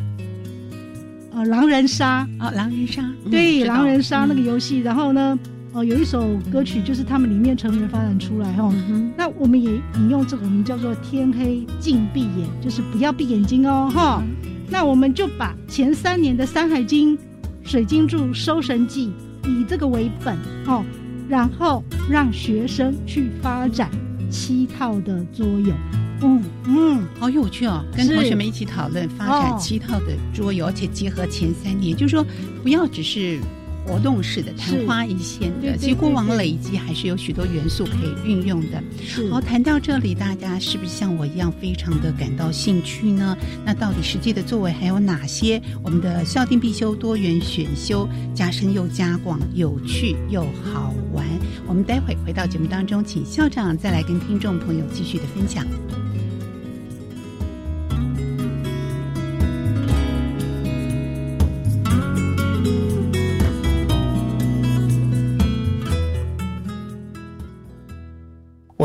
[1.34, 5.38] 呃，狼人杀啊，狼人杀，对，狼人杀那个游戏，然后呢，
[5.72, 8.70] 哦，有一首歌曲就是他们里面成员发展出来哈，
[9.16, 14.22] 那我们也引用这个，我们叫做天黑禁闭眼，就是不要闭眼睛哦，哈，
[14.68, 17.16] 那我们就把前三年的《山海经》
[17.62, 19.10] 《水晶柱》《收神记》
[19.48, 20.84] 以这个为本，哦，
[21.30, 23.88] 然后让学生去发展
[24.30, 25.72] 七套的桌游。
[26.22, 27.84] 嗯嗯，好有趣哦！
[27.96, 32.24] 跟同学们一起讨论发展七套的桌游，而且结合前三年，就是说
[32.62, 33.40] 不要只是
[33.84, 38.80] 活动式的昙花一现的，其实过往累积还是有许多元素可以运用的。
[39.28, 43.36] 好，谈到这里，大家是不是像我一样非常的感到兴趣呢？
[43.64, 45.60] 那到底实际的作为还有哪些？
[45.82, 51.26] 我们的校定必修多元选修，加深又加广，有趣又好玩。
[51.66, 55.66] 我们待会回到节目当中，请校长再来跟听众朋友继续的分享。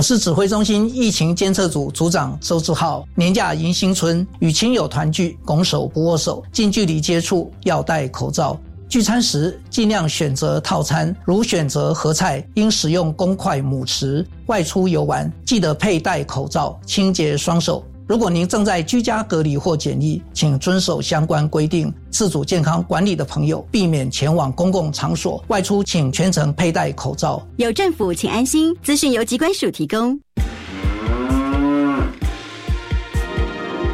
[0.07, 3.05] 市指挥中心疫情监测组组长周志浩。
[3.13, 8.57] 年假迎新春，与亲友团聚，拱手不握手，近距离接触要戴口罩。
[8.87, 14.25] 聚餐时尽量选择套餐，如选择合菜，应使用公筷母匙。
[14.45, 17.83] 外出游玩，记得佩戴口罩，清洁双手。
[18.07, 25.43] 如果您正在居家隔离或检疫，请遵守相关规定，自主健康管理的朋友避免前往公共场所。
[25.49, 27.45] 外出请全程佩戴口罩。
[27.57, 28.73] 有政府，请安心。
[28.81, 30.17] 资讯由机关署提供。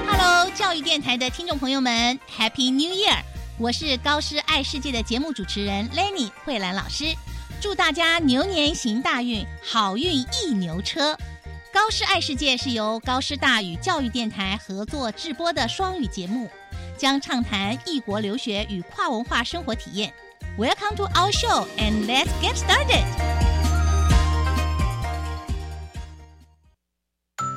[0.08, 3.18] Hello，教育电台的听众朋友们，Happy New Year！
[3.58, 7.06] 我是高师爱世界的节目主持人 Lenny 慧兰老师，
[7.60, 11.18] 祝大家牛年行大运，好运一牛车。
[11.74, 16.48] 高师爱世界是由高师大与教育电台合作制播的双语节目，
[16.96, 20.14] 将畅谈异国留学与跨文化生活体验。
[20.56, 23.33] Welcome to our show and let's get started.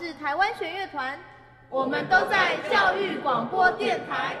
[0.00, 1.18] 是台湾弦乐团，
[1.68, 4.34] 我们都在教育广播电台。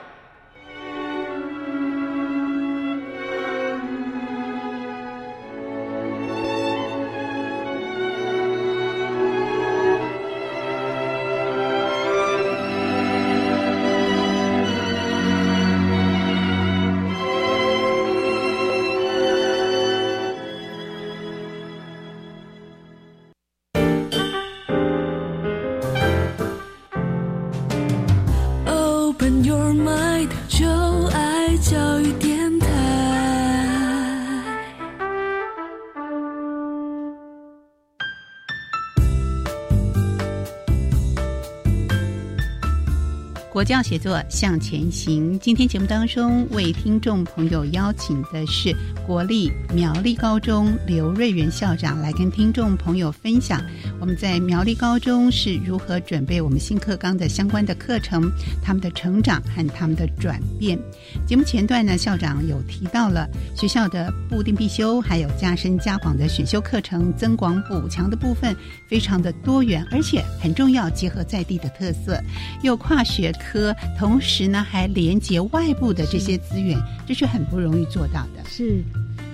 [43.60, 45.38] 国教写作向前行。
[45.38, 48.74] 今天节目当中为听众朋友邀请的是
[49.06, 53.62] 国立苗栗高中刘瑞元校长，来跟听众朋友分享
[54.00, 58.32] 我们在苗栗高中是如何准备我们新课纲的相关的课程，
[58.64, 60.78] 他们的成长和他们的转变。
[61.26, 68.56] 节目前段呢，校长有提到了学校的固定必修，还有加深加广的选修课程，增广补强的部分
[68.88, 72.18] 非常的多元，而且很重要，结合在地的特色，
[72.62, 73.49] 又跨学科。
[73.50, 78.44] 科，同时呢还连接外部的这些资源，这是很不容易做到的。
[78.48, 78.80] 是，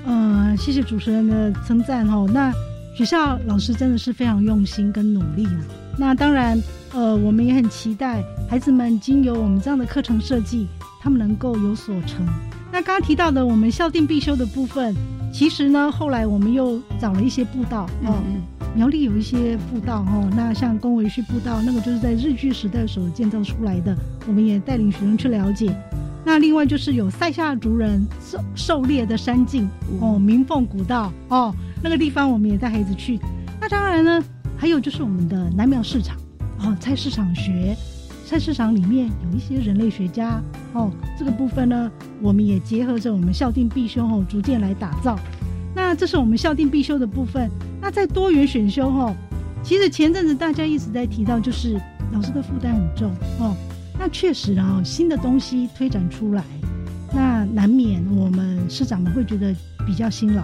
[0.06, 2.26] 呃，谢谢主持人的称赞哦。
[2.32, 2.50] 那
[2.96, 5.60] 学校老师真的是非常用心跟努力啊。
[5.98, 6.58] 那当然，
[6.92, 10.66] 呃，我们也很期待孩子们经由我们这样的课程设计，
[11.00, 12.26] 他们能够有所成。
[12.72, 14.94] 那刚刚提到的我们校定必修的部分，
[15.32, 18.22] 其实呢，后来我们又找了一些步道哦。
[18.76, 23.96] 苗栗有一些步道哈，那像宫维旭步道，那个就是在日据时代所建造出来的，
[24.28, 25.74] 我们也带领学生去了解。
[26.26, 29.66] 那另外就是有塞夏族人狩狩猎的山径
[29.98, 33.18] 哦，鸣凤古道哦，那个地方我们也带孩子去。
[33.58, 34.22] 那当然呢，
[34.58, 36.14] 还有就是我们的南苗市场
[36.58, 37.74] 哦，菜市场学，
[38.26, 40.38] 菜市场里面有一些人类学家
[40.74, 45.18] 哦，这个部分呢，我们也结合着我们校定必修哦，逐渐来打造。
[45.76, 47.50] 那这是我们校定必修的部分。
[47.82, 49.14] 那在多元选修哈，
[49.62, 51.78] 其实前阵子大家一直在提到，就是
[52.14, 53.54] 老师的负担很重哦。
[53.98, 56.42] 那确实啊，新的东西推展出来，
[57.14, 59.54] 那难免我们师长们会觉得
[59.86, 60.42] 比较辛劳。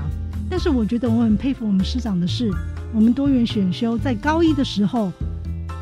[0.51, 2.51] 但是我觉得我很佩服我们师长的是，
[2.95, 5.11] 我们多元选修在高一的时候，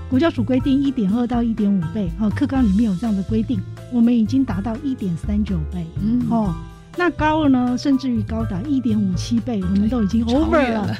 [0.09, 3.61] 国教署规定一点二到一点五倍哦，课纲里面有这样的规定，
[3.93, 6.55] 我们已经达到一点三九倍，嗯哦。
[6.97, 10.97] 那高了呢，甚至于高达一点五七倍，我们都已经 over 了。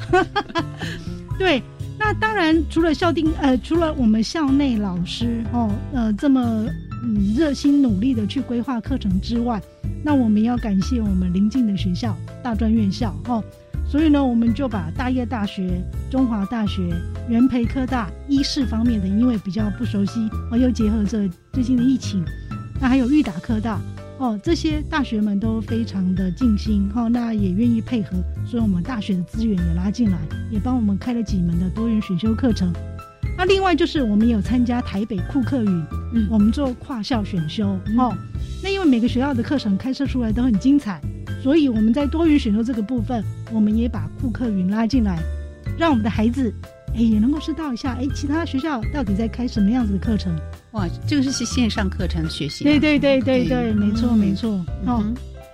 [1.37, 1.61] 对，
[1.99, 6.65] 那当然除了校定，呃，除了我们校内老师哦，呃，这么
[7.03, 9.61] 嗯热心努力的去规划课程之外，
[10.03, 13.43] 那我们要感谢我们邻近的学校大专院校哦。
[13.85, 16.89] 所以呢，我们就把大业大学、中华大学、
[17.27, 22.23] 元培科大医事方面的，因为比较不熟悉，哦，又结合着最近的疫情，
[22.79, 23.79] 那还有裕达科大。
[24.21, 28.11] 哦，这些大学们都非常的尽心，哈，那也愿意配合，
[28.45, 30.19] 所以我们大学的资源也拉进来，
[30.51, 32.71] 也帮我们开了几门的多元选修课程。
[33.35, 38.15] 那另外就是我们有参加台北库克语，嗯，我们做跨校选修，哦，
[38.61, 41.01] 那因为每个学校的课程开设出来都很精彩，
[41.41, 45.17] 所以我们在多元选修这个部分，我们也把库克云拉进来，
[45.79, 46.53] 让我们的孩子
[46.93, 50.35] 哎也能够知道一下，哎，其他学校到底在开什么样子的课程。
[50.71, 52.63] 哇，这个是是线上课程学习。
[52.63, 54.63] 对对对对对，没错没错。
[54.85, 55.03] 哦，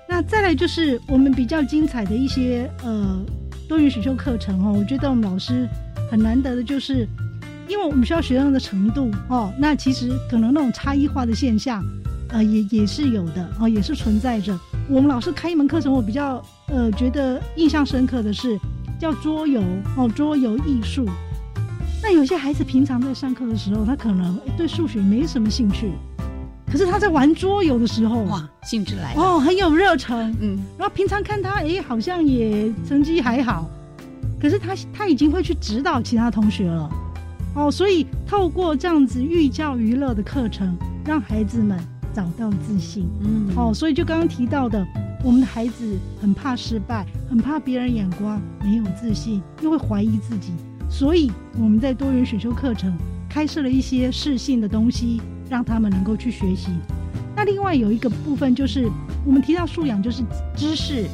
[0.09, 3.23] 那再来就是我们比较精彩的一些呃
[3.67, 5.67] 多元选修课程哦，我觉得我们老师
[6.09, 7.07] 很难得的就是，
[7.67, 11.83] 因为我们需要学生的程度哦，那其实可能那种差异化的现象，
[12.29, 14.57] 呃，也也是有的哦，也是存在着。
[14.89, 18.57] 我们老师开一门课程，我比较呃觉得印象深刻的是
[18.99, 19.61] 叫桌游
[19.95, 21.05] 哦，桌游艺术。
[22.01, 25.91] 那有些孩子平常在上课的时候，他可能对数学没什么兴趣。
[26.69, 30.59] 可是他在玩桌游的时候，哇，兴致来了哦，很有热忱，嗯。
[30.77, 33.69] 然后平常看他，哎，好像也成绩还好，
[34.39, 36.89] 可是他他已经会去指导其他同学了，
[37.55, 41.79] 哦，所以透过这样子寓教于乐的课程，让孩子们
[42.13, 44.85] 找到自信，嗯，哦，所以就刚刚提到的，
[45.23, 50.51] 我们的孩子很怕失败，很怕别人眼光，没有自信，又会怀疑自己，
[50.89, 52.95] 所以我们在多元选修课程
[53.29, 55.21] 开设了一些适性的东西。
[55.49, 56.71] 让他们能够去学习。
[57.33, 58.91] 那另外有一个部分就是，
[59.25, 60.21] 我们提到素养，就是
[60.57, 61.05] 知识、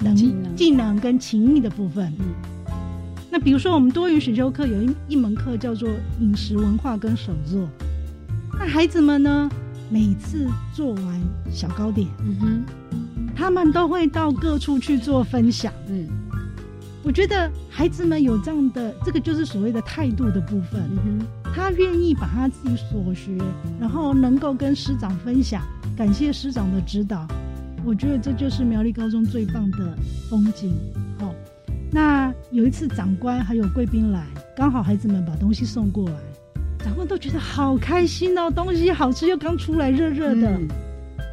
[0.00, 0.16] 能、
[0.56, 2.12] 技能跟情谊的部分。
[2.18, 2.26] 嗯。
[3.30, 7.68] 那比如说，我们多元选修课有一一门课叫做饮食文化跟手作。
[8.58, 9.48] 那孩子们呢，
[9.90, 12.64] 每次做完小糕点，嗯哼，
[13.36, 15.72] 他们都会到各处去做分享。
[15.88, 16.08] 嗯。
[17.06, 20.82] 我觉得孩子们有这样的，这个就是所谓的态度的部分。
[21.06, 21.24] 嗯。
[21.54, 23.38] 他愿意把他自己所学，
[23.80, 25.62] 然后能够跟师长分享，
[25.96, 27.24] 感谢师长的指导。
[27.84, 29.96] 我觉得这就是苗栗高中最棒的
[30.28, 30.74] 风景。
[31.20, 31.32] 好，
[31.92, 36.16] 那有一次长官还有贵宾来，刚好孩子们把东西送过来，
[36.80, 40.60] 长官都觉得好开心哦，东西好吃又刚出来热热的。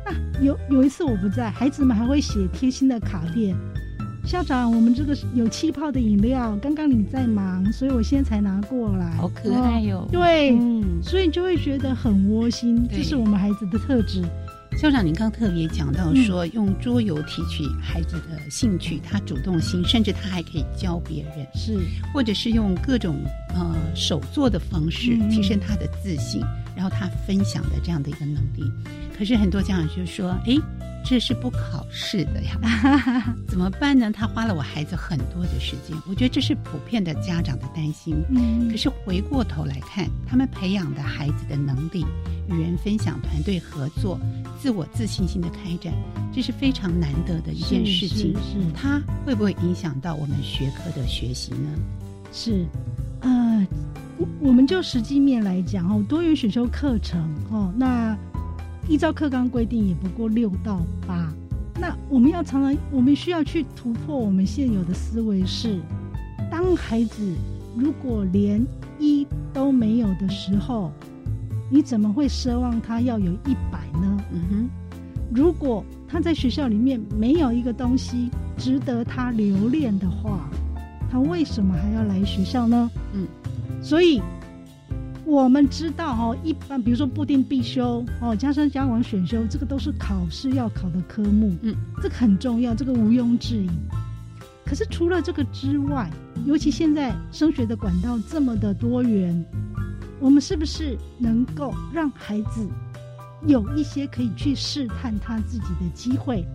[0.06, 3.58] 那有有一次我不在，孩子们还会写贴心的卡片。
[4.26, 9.12] 校长，我们这个有气泡的饮料，刚刚你在忙，所以我现在才拿过来。
[9.18, 10.08] 好可爱哟！
[10.12, 10.58] 对，
[11.04, 14.24] 所以你就会觉得很窝心，这是我们孩子的特质。
[14.78, 21.78] 校长，您刚特别讲到说，用桌游提取孩子的兴趣，他主动性，甚至他还可以教别人，是，
[22.14, 23.18] 或者是用各种
[23.50, 26.42] 呃手做的方式提升他的自信，
[26.76, 28.64] 然后他分享的这样的一个能力。
[29.16, 30.58] 可是很多家长就说，哎。
[31.06, 32.58] 这是不考试的呀，
[33.48, 34.10] 怎么办呢？
[34.12, 38.16] 他花了我孩子很多的时间，我觉得这是普遍的家长的担心。
[38.30, 42.06] 嗯，可是回过头来看，他们培养的孩子的能力、
[42.50, 44.18] 与人分享、团队合作、
[44.62, 45.94] 自我自信心的开展，
[46.34, 48.34] 这是非常难得的一件事情。
[48.36, 51.70] 是，它会不会影响到我们学科的学习呢？
[52.32, 52.66] 是，
[53.20, 53.68] 呃，
[54.18, 58.18] 我我们就实际面来讲哦，多元选修课程哦，那。
[58.88, 61.34] 依照课纲规定，也不过六到八。
[61.80, 65.80] 那我们要常常，我们需要去突破我们现有的思维是：
[66.52, 67.34] 当孩子
[67.78, 68.64] 如果连
[69.00, 70.92] 一都没有的时候，
[71.70, 74.18] 你怎么会奢望他要有一百呢？
[74.32, 74.70] 嗯哼。
[75.34, 80.50] 如果他在学校里面没有一个东西值得他留恋的话，
[81.10, 82.92] 他为什么还要来学校呢？
[83.14, 83.26] 嗯。
[83.82, 84.22] 所以。
[85.26, 93.70] 我们知道哦，一般比如说固定必修哦，加深加广选修，这个都是考试要考的科目，嗯，这个很重要，这个毋庸置疑。
[94.66, 96.10] 可是除了这个之外，
[96.46, 99.46] 尤其现在升学的管道这么的多元，
[100.20, 102.68] 我们是不是能够让孩子
[103.46, 106.46] 有一些可以去试探他自己的机会？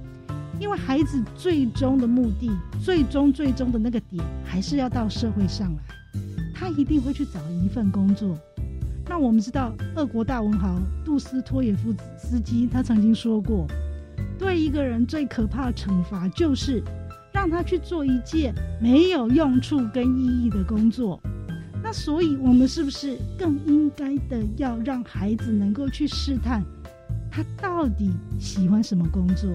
[0.61, 2.50] 因为孩子最终的目的，
[2.83, 5.83] 最终最终的那个点，还是要到社会上来，
[6.54, 8.37] 他一定会去找一份工作。
[9.09, 13.66] 那我们知道，俄国大文豪杜斯托耶夫斯基他曾经说过，
[14.38, 16.83] 对一个人最可怕的惩罚就是
[17.33, 21.18] 让他去做一件没有用处跟意义的工作。
[21.83, 26.62] 那所以，我们是不是更应该的要让孩子能够去试探
[27.31, 29.51] 他到底喜欢什么工作？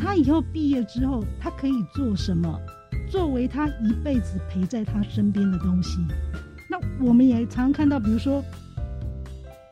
[0.00, 2.58] 他以后毕业之后，他可以做什么？
[3.08, 6.00] 作为他一辈子陪在他身边的东西。
[6.68, 8.42] 那我们也常常看到，比如说。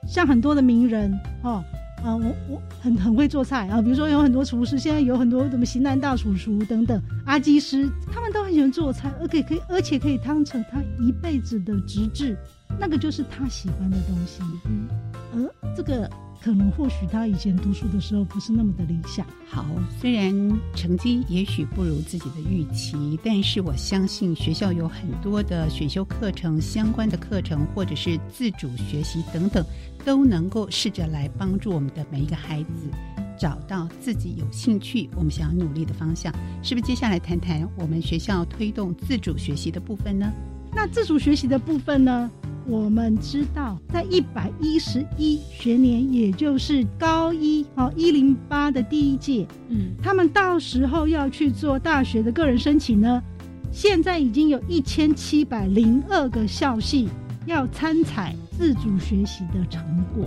[0.06, 1.62] 像很多的名人，哦，
[2.02, 12.36] 啊，我我很很会做菜啊，比如说有很多厨师，现在有很多什么型男大厨厨等等，阿基师，他们都很喜欢做菜，而且可以，而且可以当成他一辈子的职志，
[12.78, 16.10] 那个就是他喜欢的东西，嗯，而这个。
[16.44, 19.26] 可能或许他以前读书的时候不是那么的理想。
[19.48, 19.64] 好，
[19.98, 20.30] 虽然
[20.74, 29.64] 成绩也许不如自己的预期，但是我相信学校有很多的选修课程、相关的课程，或者是自主学习等等，
[30.04, 32.90] 都能够试着来帮助我们的每一个孩子
[33.38, 36.30] 找到自己有兴趣、我们想要努力的方向。
[36.62, 36.86] 是不是？
[36.86, 40.30] 接下来谈谈我们学校推动自主学习的部分呢？
[40.74, 42.30] 那自主学习的部分呢？
[42.66, 53.22] 我们知道，在一百一十一学年，也就是高一哦一零八的第一届，嗯，他们到时候要去做大学的个人申请呢。
[53.70, 57.08] 现在已经有一千七百零二个校系
[57.44, 60.26] 要参采自主学习的成果，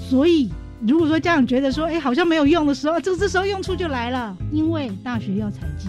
[0.00, 0.50] 所以
[0.84, 5.86] 如果说家长觉得说，哎，好像没有用的时候，这这时候用处就来了，因为大学要采集，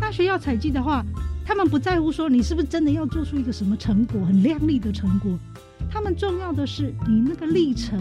[0.00, 1.04] 大学要采集的话。
[1.50, 5.36] 他们不在乎说你是不是真的要做出一个什么成果，很亮丽的成果。
[5.90, 7.98] 他们重要的是你那个历程，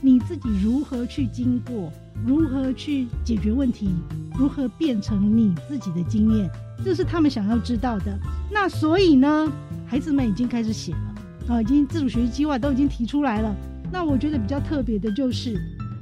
[0.00, 1.92] 你自己如何去经过，
[2.26, 3.90] 如何去解决问题，
[4.36, 6.50] 如何变成你自己的经验，
[6.84, 8.18] 这是他们想要知道的。
[8.50, 9.48] 那所以呢，
[9.86, 13.54] 孩子们已经开始写了啊，已经自主学习计划都已经提出来了。
[13.92, 15.56] 那我觉得比较特别的就是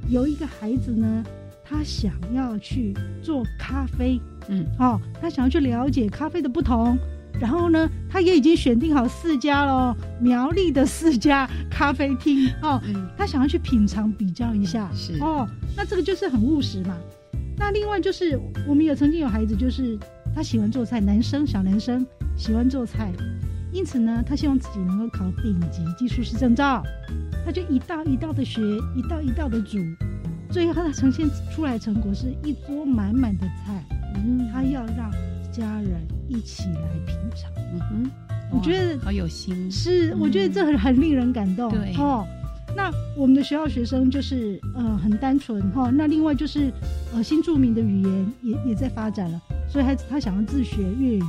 [0.09, 1.23] 有一个孩子呢，
[1.63, 4.19] 他想要去做咖啡。
[4.49, 6.97] 嗯，哦，他想要去了解咖啡的不同，
[7.39, 12.49] 然后呢，他也已经选定好四家喽，苗栗的四家咖啡厅。
[12.61, 12.81] 哦，
[13.17, 15.13] 他想要去品尝比较一下，是。
[15.21, 16.95] 哦，那这个就是很务实嘛。
[17.57, 19.97] 那另外就是我们也曾经有孩子，就是
[20.33, 23.11] 他喜欢做菜，男生小男生喜欢做菜，
[23.73, 26.83] 因此呢，他希望自己能够考丙级技术师证照，
[27.45, 28.61] 他就一道一道的学，
[28.95, 29.77] 一道一道的煮，
[30.51, 33.83] 最后他呈现出来成果是一桌满满的菜。
[34.51, 35.11] 他要让
[35.51, 38.11] 家人一起来品尝，嗯哼，
[38.51, 41.93] 我觉得好有心，是，我觉得这很很令人感动，对。
[41.97, 42.25] 哦。
[42.75, 46.71] 那我们的学校学生就是呃很单纯哈，那另外就是
[47.13, 51.23] 呃新著名的语言也也在发展了，所以他他想要自学粤语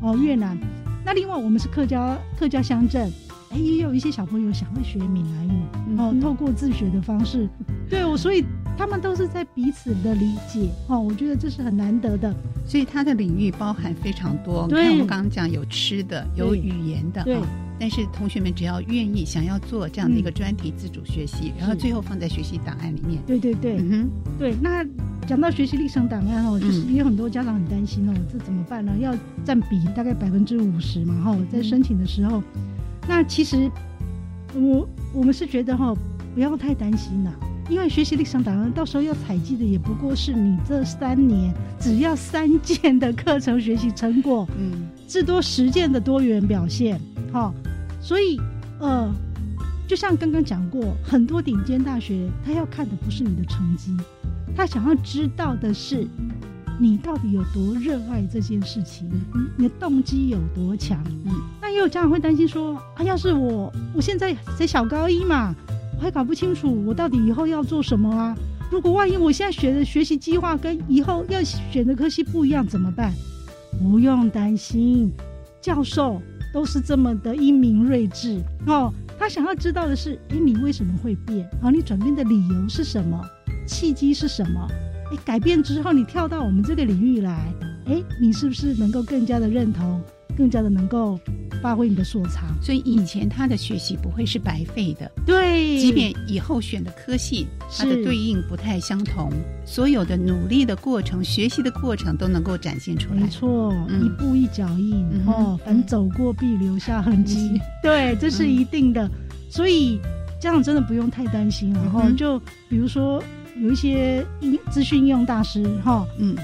[0.00, 0.56] 哦越南。
[1.04, 3.12] 那另外我们是客家客家乡镇，
[3.50, 7.46] 哎也有一些小朋友想要学闽南语哦，透过自学的方式，
[7.90, 8.44] 对我所以。
[8.76, 12.34] 他们都是在彼此的理解哦，我觉得这是很难得的。
[12.66, 14.66] 所以它的领域包含非常多。
[14.68, 17.38] 对，我们刚刚讲有吃的，有语言的，对。
[17.78, 23.20] 但是同学们只要愿意想要做这样的一个专题自主学习，然后最后放在学习档案里面。
[23.26, 24.08] 对对对，嗯
[24.38, 24.56] 对。
[24.62, 24.82] 那
[25.26, 28.96] 讲到学习历程档案哦，就是也有很多家长很担心哦，这怎么办呢？
[28.98, 29.14] 要
[29.44, 32.42] 占比大概百分之五十嘛，哈，在申请的时候。
[33.06, 33.70] 那其实
[34.54, 35.94] 我我们是觉得哈，
[36.34, 37.30] 不要太担心呐。
[37.68, 47.00] 因为学习历程档案到时候要采集的也不过是你这三年只要三件的课程学习成果，嗯，至多十件的多元表现，
[47.32, 47.52] 哈，
[48.00, 48.40] 所以
[48.78, 49.12] 呃，
[49.88, 53.96] 就像刚刚讲过，很多顶尖大学他要看的不是你的成绩，
[54.56, 56.06] 他想要知道的是
[56.78, 59.10] 你到底有多热爱这件事情，
[59.56, 61.02] 你的动机有多强。
[61.24, 65.52] 嗯，那也有家长会担心说，啊，要是我我现在才小高一嘛。
[65.96, 68.36] 我还搞不清楚我到底以后要做什么啊！
[68.70, 73.12] 如果万一我现在学的学习计划跟以后要选的科系不一样怎么办？
[73.80, 75.10] 不用担心，
[75.60, 76.20] 教授
[76.52, 78.92] 都是这么的英明睿智哦。
[79.18, 81.48] 他想要知道的是，哎，你为什么会变？
[81.62, 83.18] 好，你转变的理由是什么？
[83.66, 84.66] 契机是什么？
[85.10, 87.52] 哎，改变之后你跳到我们这个领域来，
[87.86, 90.00] 哎，你是不是能够更加的认同，
[90.36, 91.18] 更加的能够？
[91.62, 95.10] 发挥你的所长，所以以前他的学习不会是白费的。
[95.24, 99.32] 对，即便以后选的科系，它的对应不太相同，
[99.64, 103.22] 所有的努力的过程、学习的过程都能够展现出来。
[103.22, 107.58] 没错，一步一脚印哦，反正走过必留下痕迹。
[107.82, 109.10] 对，这是一定的。
[109.50, 109.98] 所以
[110.38, 111.72] 家长真的不用太担心。
[111.72, 113.20] 然后就比如说
[113.60, 116.36] 有一些应资讯应用大师哈，嗯。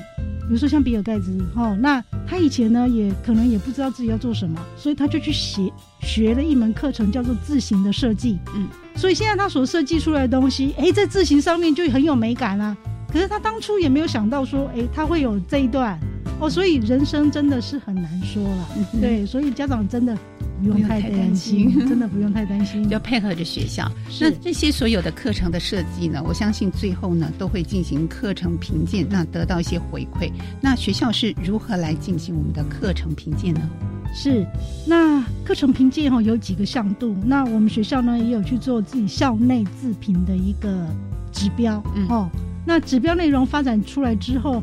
[0.48, 8.38] 比如说像比尔盖茨，哈，那他以前呢也可能也不知道自己要做什么，所以他就去学学了一门课程，叫做字形的设计。
[8.54, 8.66] 嗯，
[8.96, 12.76] 所以现在他所设计出来的东西，哎，在字形上面就很有美感啦。
[13.12, 15.98] 可是他当初也没有想到说，哎，他会有这一段
[16.42, 18.68] 哦，所以人生真的是很难说了。
[19.00, 20.16] 对，所以家长真的。
[20.62, 23.90] 不用太担心，真的不用太担心， 要配合着学校。
[24.20, 26.22] 那这些所有的课程的设计呢？
[26.24, 30.30] 我相信最后呢都会进行课程评鉴，那得到一些回馈。
[30.60, 33.68] 那学校是如何来进行我们的课程评鉴呢？
[34.14, 34.46] 是，
[34.86, 37.16] 那课程评鉴哈有几个向度。
[37.24, 40.86] 那我们学校呢也有去做自己校内自评的一个
[41.32, 41.82] 指标。
[41.96, 42.30] 嗯哦，
[42.64, 44.62] 那指标内容发展出来之后，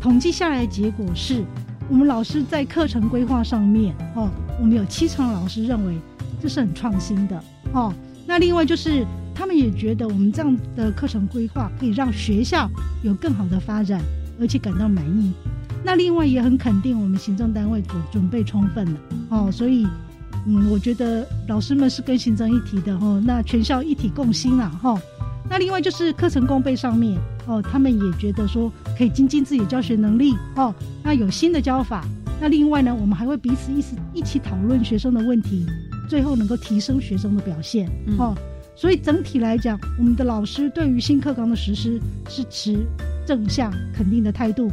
[0.00, 1.44] 统计下来的结果是。
[1.88, 4.28] 我们老师在课程规划上面，哦，
[4.58, 5.94] 我们有七成老师认为
[6.42, 7.40] 这是很创新的，
[7.72, 7.94] 哦。
[8.26, 12.68] 那另外就是他们也觉得我们这样的课程规划可以让学校
[13.04, 14.02] 有更好的发展，
[14.40, 15.32] 而且感到满意。
[15.84, 19.48] 那另外也很肯定我们行政单位准准备充分了，哦。
[19.52, 19.86] 所以，
[20.44, 25.00] 嗯，我觉得老师们是跟行政一体的，哦，那全校一体共心了，哈。
[25.48, 27.16] 那另外就是课程功备上面。
[27.48, 30.74] 哦，他们也觉得说可以精进自己的教学能力哦。
[31.02, 32.04] 那有新的教法，
[32.40, 35.66] 那另外呢，我们还会彼此一起一起讨论学生的问题，
[36.08, 37.88] 最后能够提升学生的表现
[38.18, 38.34] 哦。
[38.74, 42.78] 所以整体来讲，我们的老师对于新课纲的实施是持
[43.26, 44.70] 正向肯定的态度。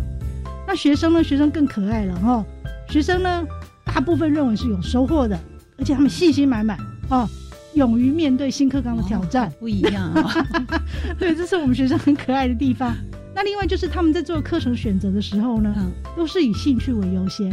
[0.68, 1.24] 那学生呢？
[1.24, 2.46] 学生更可爱了哦。
[2.90, 3.46] 学生呢，
[3.86, 5.40] 大部分认为是有收获的，
[5.78, 6.78] 而且他们信心满满
[7.10, 7.28] 哦，
[7.76, 9.52] 勇于面对新课纲的挑战。
[9.58, 10.46] 不一样啊，
[11.18, 12.94] 对，这是我们学生很可爱的地方。
[13.36, 15.74] 那另外就是他们在做课程选择的时候呢，
[16.16, 17.52] 都是以兴趣为优先，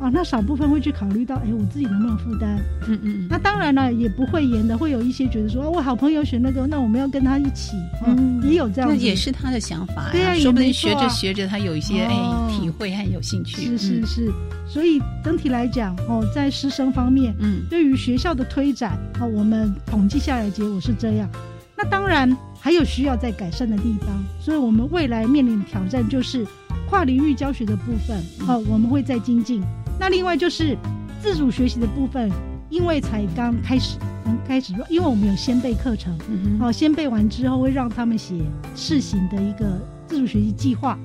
[0.00, 2.58] 啊，那少部分会去考虑到，哎，我自己能不能负担？
[2.88, 3.26] 嗯嗯。
[3.30, 8.90] 那当然了，也不会严的，会有一些觉得说，哦我好朋友选那个，那我们要跟他一起，嗯，也有这样。
[8.90, 12.14] 那也是他的想法，对啊，说不定学着学着，他有一些哎
[12.50, 13.62] 体会和有兴趣。
[13.64, 14.32] 是是是，
[14.66, 21.30] 所以整体来讲，哦，在师生方面，嗯，对于学校的推展，哦，我们统计下来结果是这样。
[21.76, 22.28] 那当然
[22.64, 26.46] 还有需要再改善的地方，所以我们未来面临的挑战就是
[26.88, 29.60] 跨领域教学的部分，哦，我们会再精进。
[29.98, 30.78] 那另外就是
[31.20, 32.30] 自主学习的部分，
[32.70, 36.16] 因为才刚开始，刚开始，因为我们有先备课程，
[36.60, 38.36] 哦，先备完之后会让他们写
[38.76, 39.66] 试行的一个
[40.06, 40.96] 自主学习计划。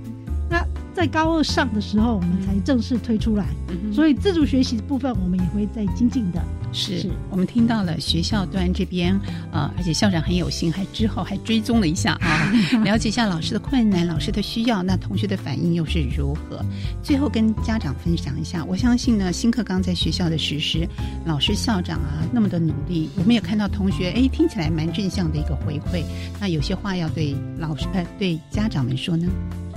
[0.47, 0.63] 那
[0.97, 3.45] 在高二上的时候，我们才正式推出来，
[3.93, 6.43] 所以自主学习的部分我们也会再精进的。
[6.73, 9.15] 是我们听到了学校端这边，
[9.51, 12.51] 呃，而且校长很有心，还之后还追踪了一下啊，
[12.83, 16.65] 了解一下老师的困难、老师的需要，那同学的反应又是如何？
[17.03, 20.89] 最后跟家长分享一下，我相信呢，新课纲在学校的实施，
[21.27, 26.03] 老师、校长啊那么的努力，我们也看到同学哎，听起来蛮正向的一个回馈。
[26.41, 29.27] 那有些话要对老师呃对家长们说呢？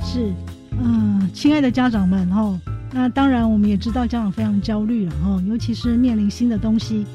[0.02, 0.32] 是，
[0.72, 2.58] 嗯，亲爱的家长们哈。
[2.92, 7.06] 那当然，我们也知道家长非常焦虑了哈，尤其是面临新的东西。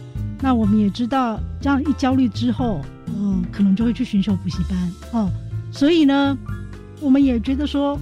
[0.42, 5.30] 那我们也知道，这样一焦虑之后，嗯，可能就会去寻求补习班哦。
[5.72, 6.38] 所以呢，
[7.02, 8.00] 我们也觉得说，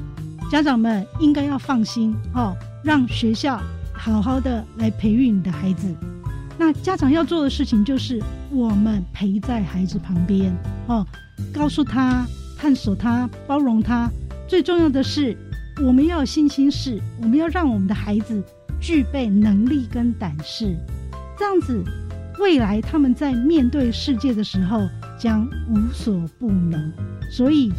[0.51, 3.59] 家长们应该要放心哦，让学校
[3.91, 5.87] 好好的来培育你的孩子。
[6.59, 11.03] 那家长要做的事情就是，我们陪在孩子旁边哦，
[11.51, 12.23] 告诉他、
[12.55, 14.11] 探索他、包容他。
[14.53, 15.35] 最重要的是。
[15.81, 18.39] 我们要有信心，是我们要让我们的孩子
[18.79, 20.77] 具备能力跟胆识，
[21.35, 21.83] 这样子，
[22.37, 24.87] 未来他们在面对世界的时候
[25.17, 26.93] 将无所不能。
[27.31, 27.73] 所以，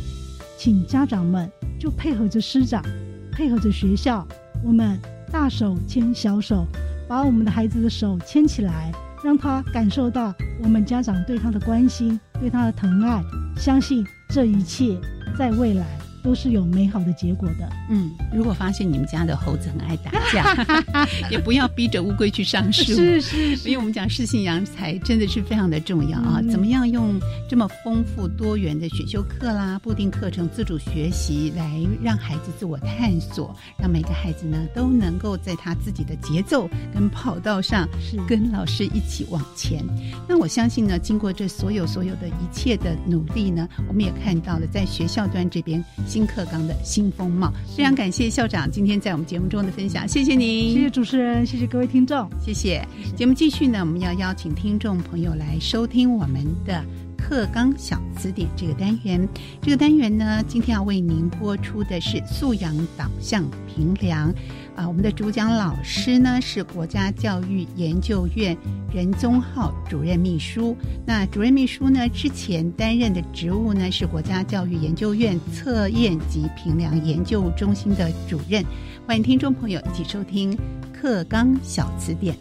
[0.59, 1.49] 请家长们
[1.79, 2.83] 就配合着师长，
[3.31, 4.27] 配合着学校，
[4.65, 4.99] 我们
[5.31, 6.67] 大手牵小手，
[7.07, 8.91] 把我们的孩子的手牵起来，
[9.23, 13.23] 让他感受到我们家长对他的关心，对他的疼爱，
[13.57, 14.99] 相信这一切
[15.39, 15.87] 在未来。
[16.25, 17.71] 都是有美好的结果的。
[17.91, 22.83] 嗯，如果发现你们家的猴子很爱打架， 也不要逼着乌龟去上树。
[22.83, 26.41] 是是，因为我们讲适性扬才真的是非常的重要啊！
[26.51, 39.85] 怎么样用这么丰富多元的选修课啦、固定课程、自主学习来让孩子自我探索，让每个孩子呢都能够在他自己的节奏跟跑道上，是跟老师一起往前。
[40.27, 45.85] 那我相信呢，经过这所有所有的一切的努力呢，我们也看到了在学校端这边。
[46.15, 52.87] 新课纲的新风貌，非常感谢校长今天在我们节目中的分享，谢谢您，谢谢主持人，谢谢各位听众，谢谢。
[53.17, 56.85] 节目继续呢，我们要邀请听众朋友来收听我们的
[57.19, 59.29] 课纲小词典这个单元。
[59.61, 64.33] 这个单元呢，今天要为您播出的是素养导向评量。
[64.77, 68.57] 啊，我们的主讲老师呢是国家教育研究院
[68.93, 70.77] 任宗浩主任秘书。
[71.07, 78.65] 那主任秘书呢之前担任的职务呢是国家教育研究院测验及评量研究中心的主任。
[79.07, 80.53] 欢迎听众朋友一起收听
[80.93, 82.35] 《课纲小词典》。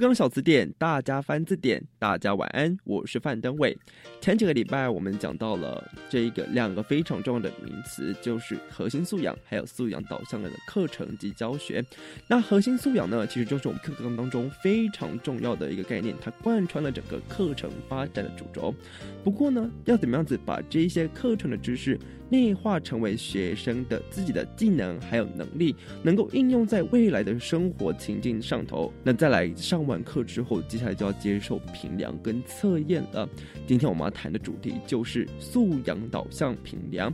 [0.00, 3.76] 刚小词典，大家翻字典，大家晚安，我是范登伟。
[4.18, 11.84] 前几个礼拜我们讲到了这一个两个非常重要的名词，就是核心素养，还有素养导向的课程及教学。
[12.26, 18.74] 那核心素养呢，其实就是我们课纲当中非常重要的一个概念，它贯穿了整个课程发展的主轴。
[19.22, 28.92] 不过呢，要怎么样子把这一些课程的知识内化成为学生的自己的技能还有能力，能够应用在未来的生活情境上头。
[29.02, 33.28] 那再来上完课之后，接下来就要接受评量跟测验了。
[33.66, 37.12] 今天我们要谈的主题就是素养导向评量。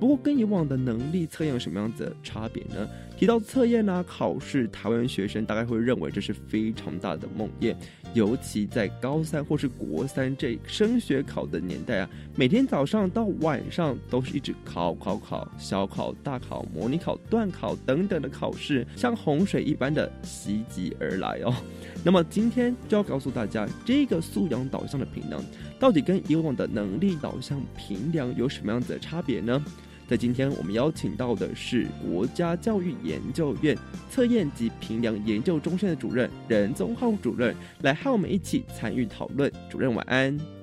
[0.00, 2.88] 不过跟以往的能力测验有什么样子的差别呢？
[3.18, 7.74] 提到测验啊，考试，台湾学生大概会认为这是非常大的梦魇，
[8.14, 21.52] 尤其在高三或是国三这升学考的年代啊，每天早上到晚上都是一直考考考，小考、大考、模拟考、段考等等的考试，像洪水一般的袭击而来哦。
[22.04, 25.44] 那么今天就要告诉大家，这个素养导向的评量，
[25.80, 29.60] 到底跟以往的能力导向评量有什么样子的差别呢？
[30.08, 33.76] 在今天，我们邀请到的是国家教育研究院
[34.08, 39.52] 测验及评量研究中心的主任任宗浩主任，来和我们一起参与讨论。
[39.68, 40.57] 主任晚安。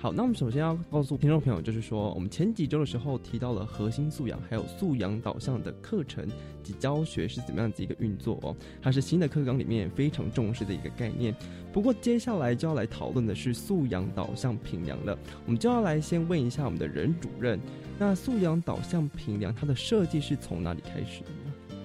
[0.00, 6.24] 好，那我们首先要告诉听众朋友，就是说，我们前几周的时候提到了核心素养，还有素养导向的课程
[6.62, 11.34] 及教学是怎么样子一个运作哦，它是新的课纲里面非常重视的一个概念。
[11.72, 17.58] 不过接下来就要来讨论的是素养导向评量了，我们就要来先问一下我们的任主任。
[17.98, 21.76] 那素养导向评量，它的设计是从哪里开始的呢？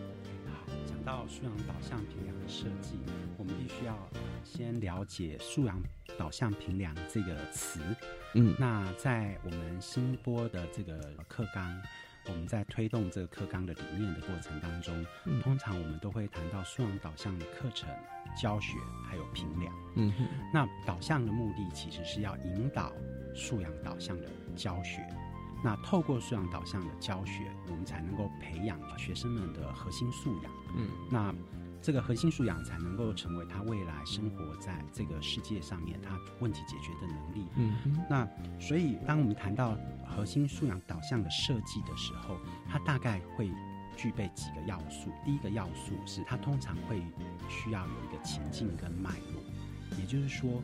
[0.51, 2.92] 好，讲到素养导向评量的设计，
[4.53, 5.81] 先了解素养
[6.15, 7.79] 导向评量这个词。
[8.35, 10.95] 嗯，那在我们新播的这个
[11.27, 11.81] 课纲，
[12.27, 15.03] 我们在推动这个课纲的理念的过程当中，
[15.41, 17.89] 通常我们都会谈到素养导向的课程
[18.39, 18.77] 教学
[19.09, 19.73] 还有评量。
[19.95, 20.13] 嗯，
[20.53, 22.93] 那导向的目的其实是要引导
[23.33, 25.03] 素养导向的教学。
[25.63, 30.51] 那透过素养导向的教学，我们才能够培养学生们的核心素养。
[30.75, 31.33] 嗯，那
[31.83, 37.45] 这个核心素养才能够成为他未来生活在这个世界上面他问题解决的能力。
[37.57, 38.25] 嗯，那
[38.57, 39.77] 所以当我们谈到
[40.07, 42.37] 核心素养导向的设计的时候，
[42.69, 43.51] 它大概会
[43.97, 45.11] 具备几个要素。
[45.25, 47.01] 第一个要素是它通常会
[47.49, 50.63] 需要有一个情境跟脉络，也就是说。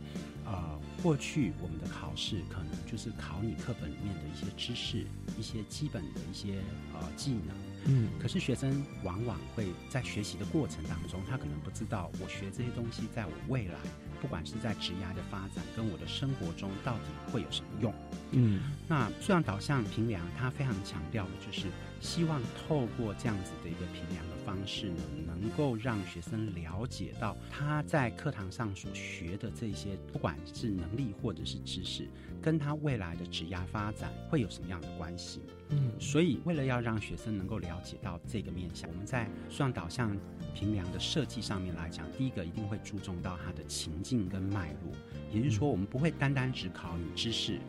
[0.51, 5.05] 呃，过去我们的考试可能就是考你课本里面的一些知识，
[5.37, 6.55] 一些基本的一些
[6.91, 7.55] 呃技能。
[7.85, 13.75] 嗯，可是学生往往会在学习的过程当中，他可能不知道我学这些东西，在我未来，
[14.21, 17.93] 不管是在职涯的发展跟我的生活中，到底会有什么用？
[18.31, 21.67] 嗯，那素养导向评量，他非常强调的就是
[21.99, 32.07] 希望透过这样子的一个评量的方式呢，能够让学生了解到他在课堂上所学的这些，不管是能力或者是知识，
[32.41, 35.41] 跟他未来的职业发展会有什么样的关系。
[35.69, 40.17] 嗯，所以为了要让学生能够了解到这个面向，我们在素养导向
[40.55, 44.91] 评量的设计上面来讲，第一个一定会注重到它的情境跟脉络，
[45.31, 47.59] 也就是说，我们不会单单只考你知识。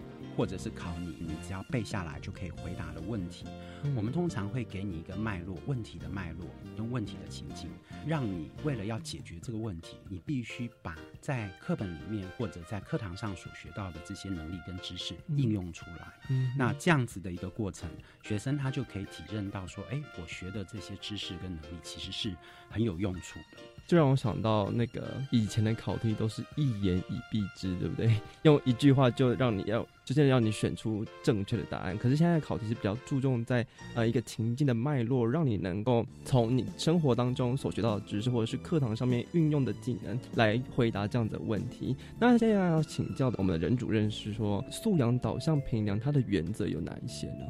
[0.41, 3.45] 或者是考你，你只要背下来就可以回答的问题。
[3.95, 7.69] 我们通常会给你一个脉络，问题的脉络，跟问题的情境，
[8.07, 16.11] 让你为了要解决这个问题，你必须把在课本里面或者在课堂上所学到的这些能力跟知识应用出来。
[16.31, 17.91] 嗯，那这样子的一个过程，
[18.23, 22.35] 学生他就可以体认到说，哎，我学的这些知识跟能力其实是
[22.69, 23.59] 很有用处的。
[23.87, 28.15] 就让我想到那个以前的考题都是一言以蔽之，对不对？
[28.43, 31.99] 用一句话就让你要，就是让你选出正确的答案。
[31.99, 41.97] 可是现在考题是比较注重在呃一个情境的脉络，让你能够从你生活当中所学到的知识，或者是课堂上面运用的技能来回答这样的问题。
[42.21, 47.45] 那现在要请教的我们的任主任是说，素养导向评量它的原则有哪一些呢？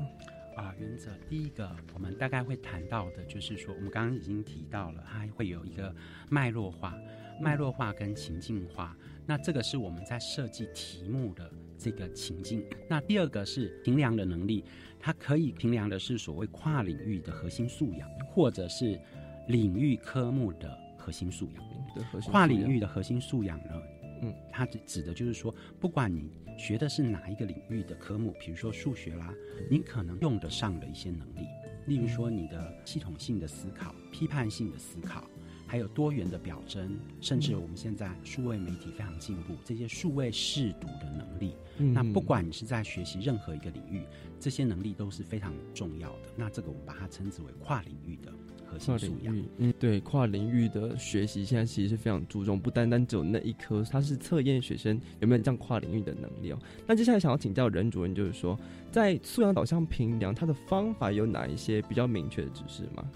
[0.60, 5.94] 啊，原则第一个，我们大概会谈到的，就是说，我们刚刚已经提到了，它会有一个
[6.28, 6.94] 脉络化、
[7.40, 8.94] 脉络化跟情境化。
[9.24, 12.62] 那这个是我们在设计题目的这个情境。
[12.86, 14.62] 那第二个是评量的能力，
[14.98, 19.00] 它可以评量的是所谓跨领域的核心素养，或者是
[19.48, 22.22] 领域科目的核心素养。
[22.24, 23.82] 跨领域的核心素养呢？
[24.22, 26.30] 嗯，它指指的就是说，不管你
[26.60, 29.32] 学的是哪一个领域的科目，比如说数学啦，
[29.70, 31.46] 你可能用得上的一些能力，
[31.86, 35.24] 例如说你的系统性的思考、批判性的思考，
[35.66, 44.04] 还有多元的表征，甚至我们现在数位媒体非常进步，这些数位视读的能力，那不管你是在学习任何一个领域，
[44.38, 46.28] 这些能力都是非常重要的。
[46.36, 48.30] 那这个我们把它称之为跨领域的。
[48.78, 56.58] 跨领域，嗯，对，跨领域的学习现在其实是非常注重，不单单只有那一科，它是测验学生有没有这样跨领域的能力哦。
[56.86, 58.58] 那接下来想要请教任主任，就是说，
[58.90, 63.10] 在素养导向评量，它的方法有哪一些比较明确的指示吗？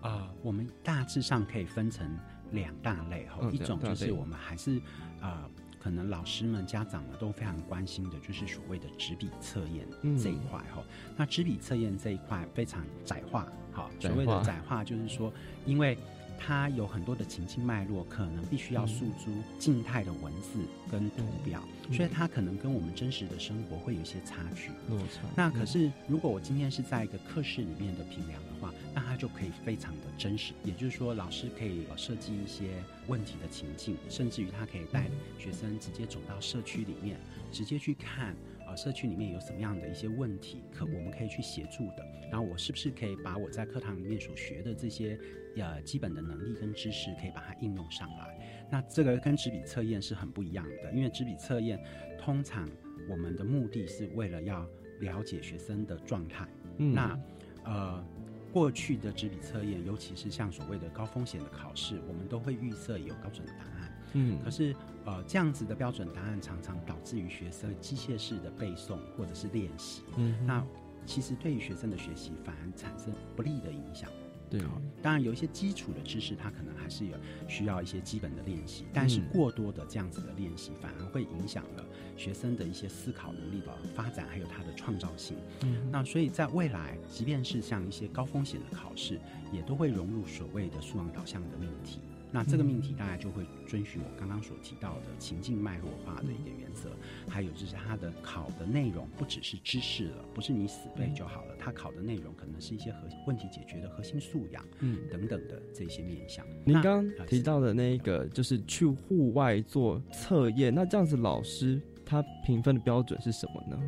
[0.00, 2.06] 啊，我们大致上可以分成
[2.50, 4.80] 两大类哈，一种就是我们还是
[5.20, 5.48] 啊
[5.82, 10.82] 可能老师们、家长们都非常关心的，就是所谓的纸笔测验这一块哈。
[11.16, 15.32] 那纸笔测验这一块非常窄化，好，所谓的窄化就是说，
[15.66, 15.98] 因为。
[16.44, 20.58] 它有很多的情境脉络，可能必须要诉诸静态的文字
[20.90, 21.62] 跟图表，
[21.92, 24.70] 所以它可能跟我们真实的生活会有一些差距。
[24.88, 25.22] 落差。
[25.36, 30.52] 那可是，如果我今天是在一个课室里面的评量的话，那它就可以非常的真实。
[30.64, 37.16] 也就是说，老师可以设计一些问题的情境，甚至于他可以带学生直接走到社区里面，
[37.52, 38.34] 直接去看。
[38.76, 42.04] 社区里面有什么样的一些问题，可我们可以去协助的。
[42.30, 45.18] 然后我是不是可以把我在课堂里面所学的这些
[45.56, 48.66] 呃基本的能力跟知识，可以把它应用上来？
[48.70, 51.78] 那这个跟纸笔测验是很不一样的，因为纸笔测验
[52.18, 52.68] 通常
[53.08, 54.66] 我们的目的是为了要
[55.00, 56.48] 了解学生的状态。
[56.78, 57.18] 嗯那
[57.64, 58.04] 呃，
[58.52, 64.02] 过去的纸笔测验，尤其是像所谓的高风险的考试，我们都会预设有标准答案。
[64.14, 64.74] 嗯，可是。
[65.04, 70.64] 呃，这样子的标准答案常常导致于学生机械式的背诵或者是练习，嗯，那
[71.04, 74.08] 其实对于学生的学习反而产生不利的影响。
[74.48, 74.60] 对，
[75.00, 77.16] 当然有一些基础的知识，它可能还是有
[77.48, 81.84] 需要一些基本的练习，但是过多的这样子的练习反而会影响了
[82.18, 85.38] 学生的一些思考能力的发展，还有他的创造性。
[85.62, 89.18] 嗯，那所以在未来，即便是像一些高风险的考试，
[89.50, 92.00] 也都会融入所谓的素养导向的命题。
[92.34, 96.88] 那这个命题大概就会遵循我刚刚所提到的情境脉络化的一个原则，
[97.28, 106.44] 还有就是它的考的内容不只是知识了，不是你死背就好了，它考的内容可能是一些核问题解决的核心素养，嗯，等等的这些面向。
[106.64, 113.78] 您刚刚提到的那一个就是去户外做测验，那这样子老师他评分的标准是什么呢？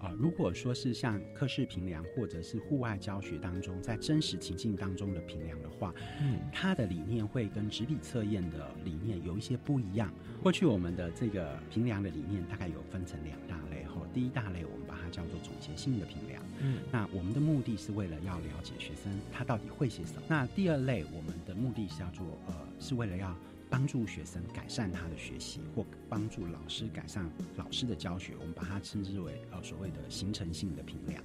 [0.00, 10.10] 啊，如果说是像课室评量或者是户外教学当中，在真实情境当中的评量的话，嗯，它的理念会跟纸笔测验的理念有一些不一样。
[10.42, 20.22] 过去我们的这个评量的理念大概有分成两大类，哈，第一大类我们把它叫做总结性的评量，嗯，那我们的目的是为了要了解学生他到底会些什么。
[20.26, 23.36] 那第二类我们的目的是要做，呃，是为了要。
[23.70, 31.22] 帮助学生改善他的学习，或帮助老师改善老师的教学，我们把它称之为呃所谓的形成性的评量。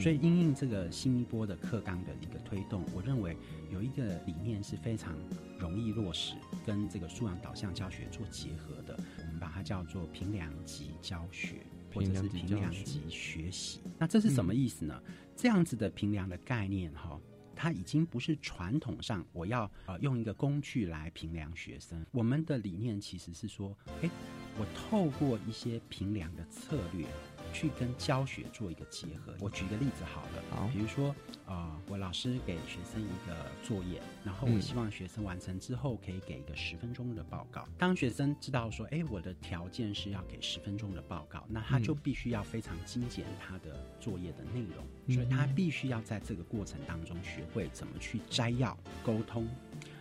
[0.00, 3.36] 所以，因应这个新一波的课纲的一个推动，我认为
[3.70, 5.14] 有一个理念是非常
[5.58, 13.80] 容易落实，跟这个素养导向教学做结合的，我们把它叫做评量级教学，或者是评量级学习。
[13.98, 14.98] 那这是什么意思呢？
[15.36, 17.20] 这样子的评量的概念，哈。
[17.54, 22.04] 它已经不是传统上我要呃用一个工具来评量学生。
[22.10, 24.10] 我们的理念其实是说，诶，
[24.58, 27.06] 我透过一些评量的策略。
[27.54, 29.34] 去跟教学做一个结合。
[29.40, 31.14] 我举个例子好了，好，比如说，
[31.46, 37.66] 啊，我老师给学生一个作业，然后我希望学生完成之后可以给一个十分钟的报告。
[37.78, 49.48] 当学生知道说，哎，我的条件是要给十分钟的报告，那他就必须要非常精简他的作业的内容，所以他必须要在这个过程当中学会怎么去摘要、沟通。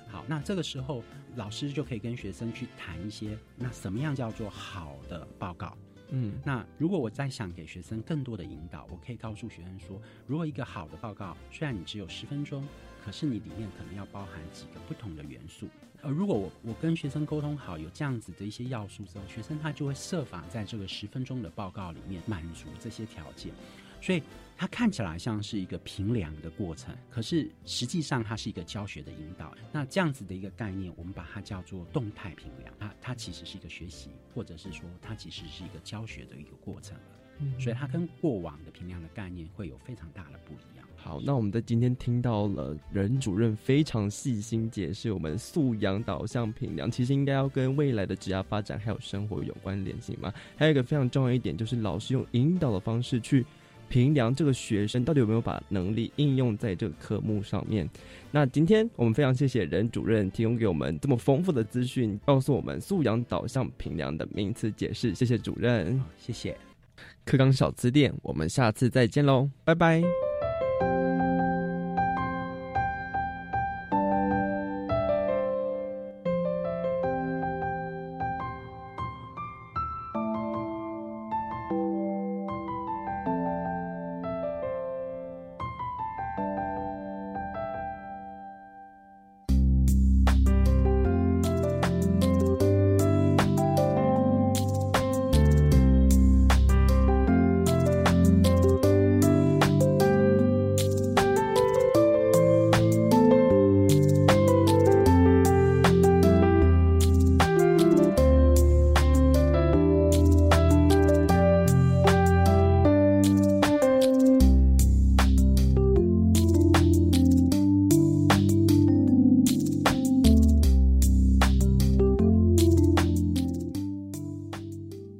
[0.07, 1.03] 好，那这个时候
[1.35, 5.75] 老师就可以跟学生去谈一些，那什么样叫做好的报告？
[6.15, 12.63] 嗯，那如果我再想给学生更多的引导，我可以告诉学生说，如果一个好的报告，虽然你只有十分钟，
[13.03, 15.67] 可是你里面可能要包含几个不同的元素。
[16.03, 23.51] 而如果我我跟学生沟通好，有这样子的一些要素之后，学生他就会设法在这个十分钟的报告里面满足这些条件。
[24.03, 24.21] 所以
[24.57, 29.55] 它看起来像是一个评量的过程，可是实际上它是一个教学的引导。
[29.71, 32.73] 那这样子的一个概念，我们把它叫做动态评量。
[32.77, 36.97] 它它其实是一个学习，或者是说它其实是一个教学的一个过程。
[37.39, 40.85] 嗯，所以它跟过往的评量的概念会有非常大的不一样。
[40.97, 50.31] 好，那我们在今天听到了任主任非常细心解释我们素养导向评量，其实应该要跟未来的职业发展还有生活有关联性嘛。
[50.55, 53.45] 还有一个非常重要一点，就是老师用引导的方式去。
[53.93, 57.87] 评量这个学生到底有没有把能力应用在这个科目上面？
[58.31, 65.13] 那今天我们非常谢谢任主任提供给我们这么丰富的资讯，告诉我们素养导向评量的名词解释。
[65.13, 66.57] 谢谢主任，谢谢。
[67.23, 70.01] 课纲小词典，我们下次再见喽，拜拜。